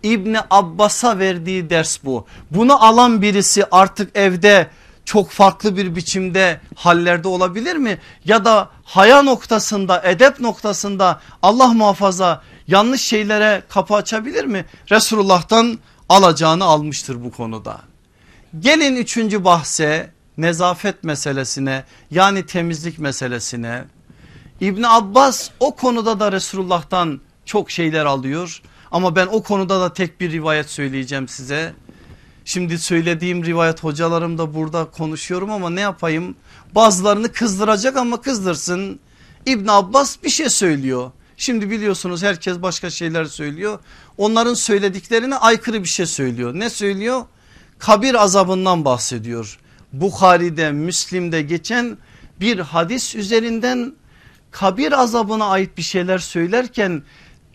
[0.02, 2.26] İbni Abbas'a verdiği ders bu.
[2.50, 4.66] Bunu alan birisi artık evde
[5.04, 7.98] çok farklı bir biçimde hallerde olabilir mi?
[8.24, 14.64] Ya da haya noktasında edep noktasında Allah muhafaza yanlış şeylere kapı açabilir mi?
[14.90, 17.80] Resulullah'tan alacağını almıştır bu konuda.
[18.60, 23.84] Gelin üçüncü bahse nezafet meselesine yani temizlik meselesine.
[24.60, 30.20] İbn Abbas o konuda da Resulullah'tan çok şeyler alıyor ama ben o konuda da tek
[30.20, 31.74] bir rivayet söyleyeceğim size.
[32.44, 36.36] Şimdi söylediğim rivayet hocalarım da burada konuşuyorum ama ne yapayım?
[36.74, 39.00] Bazılarını kızdıracak ama kızdırsın.
[39.46, 41.10] İbn Abbas bir şey söylüyor.
[41.36, 43.78] Şimdi biliyorsunuz herkes başka şeyler söylüyor.
[44.18, 46.54] Onların söylediklerine aykırı bir şey söylüyor.
[46.54, 47.22] Ne söylüyor?
[47.78, 49.58] Kabir azabından bahsediyor.
[49.92, 51.98] Bukhari'de Müslim'de geçen
[52.40, 53.92] bir hadis üzerinden
[54.50, 57.02] kabir azabına ait bir şeyler söylerken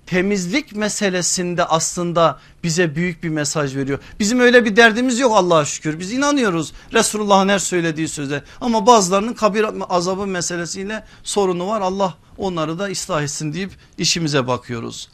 [0.06, 4.00] temizlik meselesinde aslında bize büyük bir mesaj veriyor.
[4.20, 6.00] Bizim öyle bir derdimiz yok Allah'a şükür.
[6.00, 8.44] Biz inanıyoruz Resulullah'ın her söylediği söze.
[8.62, 11.82] Ama bazılarının kabir azabı meselesiyle sorunu var.
[11.82, 15.10] Allah onları da ıslah etsin deyip işimize bakıyoruz.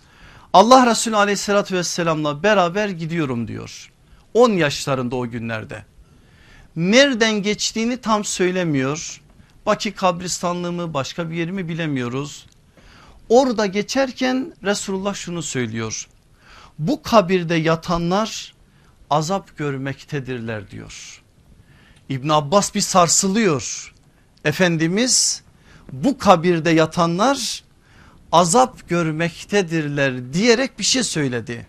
[0.54, 3.92] Allah Resulü aleyhissalatü vesselamla beraber gidiyorum diyor.
[4.34, 5.86] 10 yaşlarında o günlerde.
[6.76, 9.22] Nereden geçtiğini tam söylemiyor.
[9.68, 12.45] Baki kabristanlığı mı başka bir yeri mi bilemiyoruz.
[13.30, 16.07] Orada geçerken Resulullah şunu söylüyor.
[16.80, 18.53] Bu kabirde yatanlar
[19.09, 21.24] azap görmektedirler diyor.
[22.09, 23.93] İbn Abbas bir sarsılıyor.
[24.45, 25.43] Efendimiz
[25.91, 27.63] bu kabirde yatanlar
[28.32, 31.68] azap görmektedirler diyerek bir şey söyledi.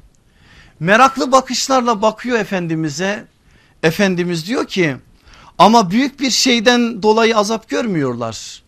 [0.81, 3.25] Meraklı bakışlarla bakıyor Efendimiz'e.
[3.83, 4.97] Efendimiz diyor ki
[5.59, 8.63] ama büyük bir şeyden dolayı azap görmüyorlar.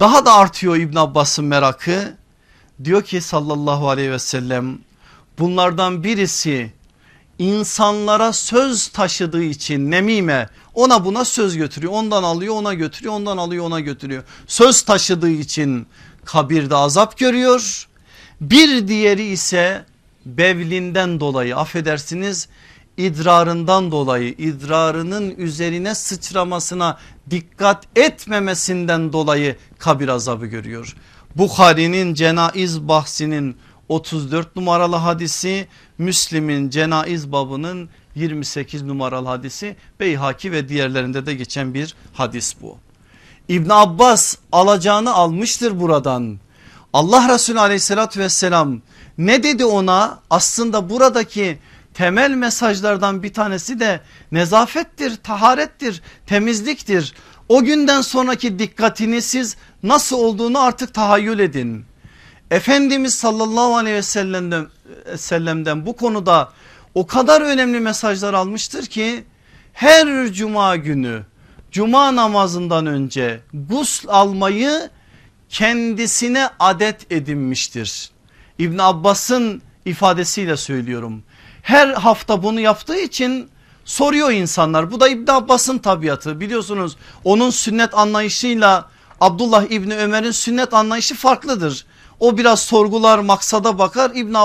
[0.00, 2.16] Daha da artıyor İbn Abbas'ın merakı.
[2.84, 4.78] Diyor ki sallallahu aleyhi ve sellem
[5.38, 6.72] bunlardan birisi
[7.38, 11.92] insanlara söz taşıdığı için nemime ona buna söz götürüyor.
[11.92, 14.22] Ondan alıyor ona götürüyor ondan alıyor ona götürüyor.
[14.46, 15.86] Söz taşıdığı için
[16.24, 17.88] kabirde azap görüyor.
[18.40, 19.84] Bir diğeri ise
[20.26, 22.48] bevlinden dolayı affedersiniz
[23.06, 26.98] idrarından dolayı idrarının üzerine sıçramasına
[27.30, 30.96] dikkat etmemesinden dolayı kabir azabı görüyor.
[31.36, 33.56] Bukhari'nin cenaiz bahsinin
[33.88, 41.94] 34 numaralı hadisi Müslim'in cenaiz babının 28 numaralı hadisi Beyhaki ve diğerlerinde de geçen bir
[42.12, 42.78] hadis bu.
[43.48, 46.38] İbn Abbas alacağını almıştır buradan.
[46.92, 48.80] Allah Resulü aleyhissalatü vesselam
[49.18, 51.58] ne dedi ona aslında buradaki
[52.00, 54.00] temel mesajlardan bir tanesi de
[54.32, 57.14] nezafettir, taharettir, temizliktir.
[57.48, 61.84] O günden sonraki dikkatini siz nasıl olduğunu artık tahayyül edin.
[62.50, 64.66] Efendimiz sallallahu aleyhi ve sellem'den,
[65.16, 66.52] sellem'den bu konuda
[66.94, 69.24] o kadar önemli mesajlar almıştır ki
[69.72, 71.22] her cuma günü
[71.70, 74.90] cuma namazından önce gusl almayı
[75.48, 78.10] kendisine adet edinmiştir.
[78.58, 81.22] İbn Abbas'ın ifadesiyle söylüyorum.
[81.62, 83.48] Her hafta bunu yaptığı için
[83.84, 84.90] soruyor insanlar.
[84.90, 86.96] Bu da İbn Abbas'ın tabiatı biliyorsunuz.
[87.24, 88.88] Onun sünnet anlayışıyla
[89.20, 91.86] Abdullah İbni Ömer'in sünnet anlayışı farklıdır.
[92.20, 94.36] O biraz sorgular maksada bakar İbn,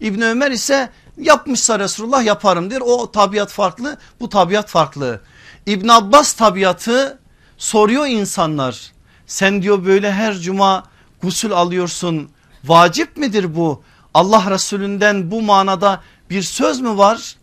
[0.00, 2.80] İbni Ömer ise yapmışsa Resulullah yaparım der.
[2.80, 5.20] O tabiat farklı bu tabiat farklı.
[5.66, 7.18] İbn Abbas tabiatı
[7.58, 8.92] soruyor insanlar.
[9.26, 10.84] Sen diyor böyle her cuma
[11.22, 12.28] gusül alıyorsun
[12.64, 13.82] vacip midir bu?
[14.14, 16.00] Allah Resulünden bu manada
[16.32, 17.36] bir söz mü var?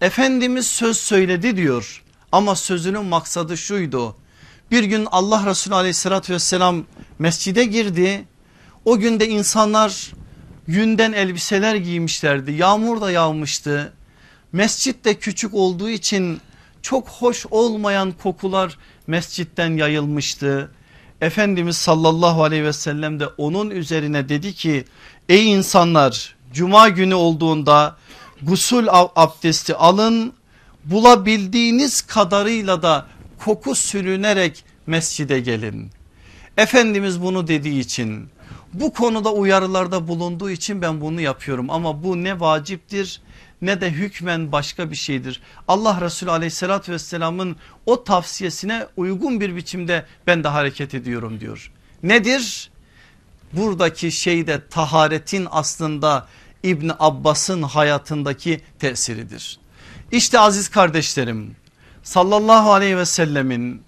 [0.00, 2.02] Efendimiz söz söyledi diyor
[2.32, 4.16] ama sözünün maksadı şuydu.
[4.70, 6.84] Bir gün Allah Resulü aleyhissalatü vesselam
[7.18, 8.24] mescide girdi.
[8.84, 10.12] O günde insanlar
[10.66, 12.52] yünden elbiseler giymişlerdi.
[12.52, 13.92] Yağmur da yağmıştı.
[14.52, 16.40] Mescit de küçük olduğu için
[16.82, 20.70] çok hoş olmayan kokular mescitten yayılmıştı.
[21.20, 24.84] Efendimiz sallallahu aleyhi ve sellem de onun üzerine dedi ki
[25.28, 27.96] ey insanlar cuma günü olduğunda
[28.42, 30.32] gusül abdesti alın
[30.84, 33.06] bulabildiğiniz kadarıyla da
[33.38, 35.90] koku sürünerek mescide gelin.
[36.56, 38.28] Efendimiz bunu dediği için
[38.72, 43.20] bu konuda uyarılarda bulunduğu için ben bunu yapıyorum ama bu ne vaciptir
[43.62, 45.40] ne de hükmen başka bir şeydir.
[45.68, 51.72] Allah Resulü aleyhissalatü vesselamın o tavsiyesine uygun bir biçimde ben de hareket ediyorum diyor.
[52.02, 52.70] Nedir?
[53.52, 56.26] Buradaki şeyde taharetin aslında
[56.62, 59.58] İbni Abbas'ın hayatındaki tesiridir.
[60.12, 61.56] İşte aziz kardeşlerim
[62.02, 63.82] sallallahu aleyhi ve sellemin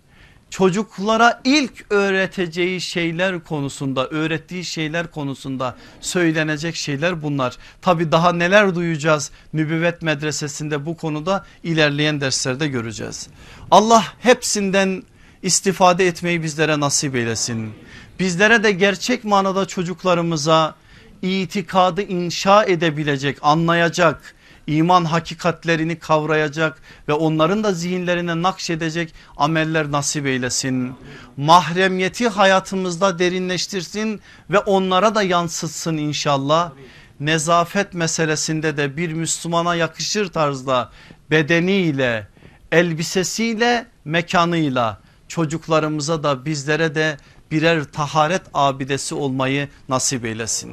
[0.51, 7.57] çocuklara ilk öğreteceği şeyler konusunda öğrettiği şeyler konusunda söylenecek şeyler bunlar.
[7.83, 13.29] Tabi daha neler duyacağız nübüvvet medresesinde bu konuda ilerleyen derslerde göreceğiz.
[13.70, 15.03] Allah hepsinden
[15.43, 17.73] istifade etmeyi bizlere nasip eylesin.
[18.18, 20.75] Bizlere de gerçek manada çocuklarımıza
[21.23, 24.35] itikadı inşa edebilecek anlayacak
[24.66, 30.95] iman hakikatlerini kavrayacak ve onların da zihinlerine nakşedecek ameller nasip eylesin.
[31.37, 34.20] Mahremiyeti hayatımızda derinleştirsin
[34.51, 36.73] ve onlara da yansıtsın inşallah.
[37.20, 40.91] nezafet meselesinde de bir Müslümana yakışır tarzda
[41.31, 42.27] bedeniyle,
[42.73, 47.16] elbisesiyle, mekanıyla çocuklarımıza da bizlere de
[47.51, 50.73] birer taharet abidesi olmayı nasip eylesin.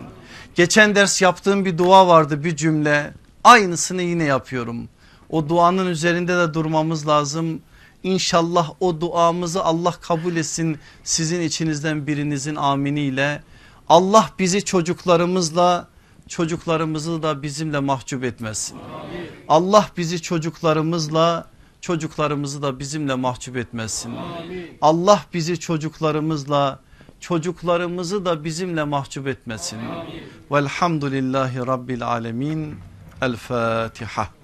[0.60, 4.90] Geçen ders yaptığım bir dua vardı bir cümle aynısını yine yapıyorum.
[5.30, 7.62] O duanın üzerinde de durmamız lazım.
[8.04, 13.44] İnşallah o duamızı Allah kabul etsin sizin içinizden birinizin aminiyle.
[13.90, 15.88] Allah bizi çocuklarımızla
[16.28, 18.78] çocuklarımızı da bizimle mahcup etmesin.
[19.48, 21.48] Allah bizi çocuklarımızla
[21.82, 24.14] çocuklarımızı da bizimle mahcup etmesin.
[24.82, 26.80] Allah bizi çocuklarımızla
[27.20, 29.80] çocuklarımızı da bizimle mahcup etmesin.
[30.52, 32.76] Velhamdülillahi Rabbil Alemin.
[33.22, 34.30] El Fatiha.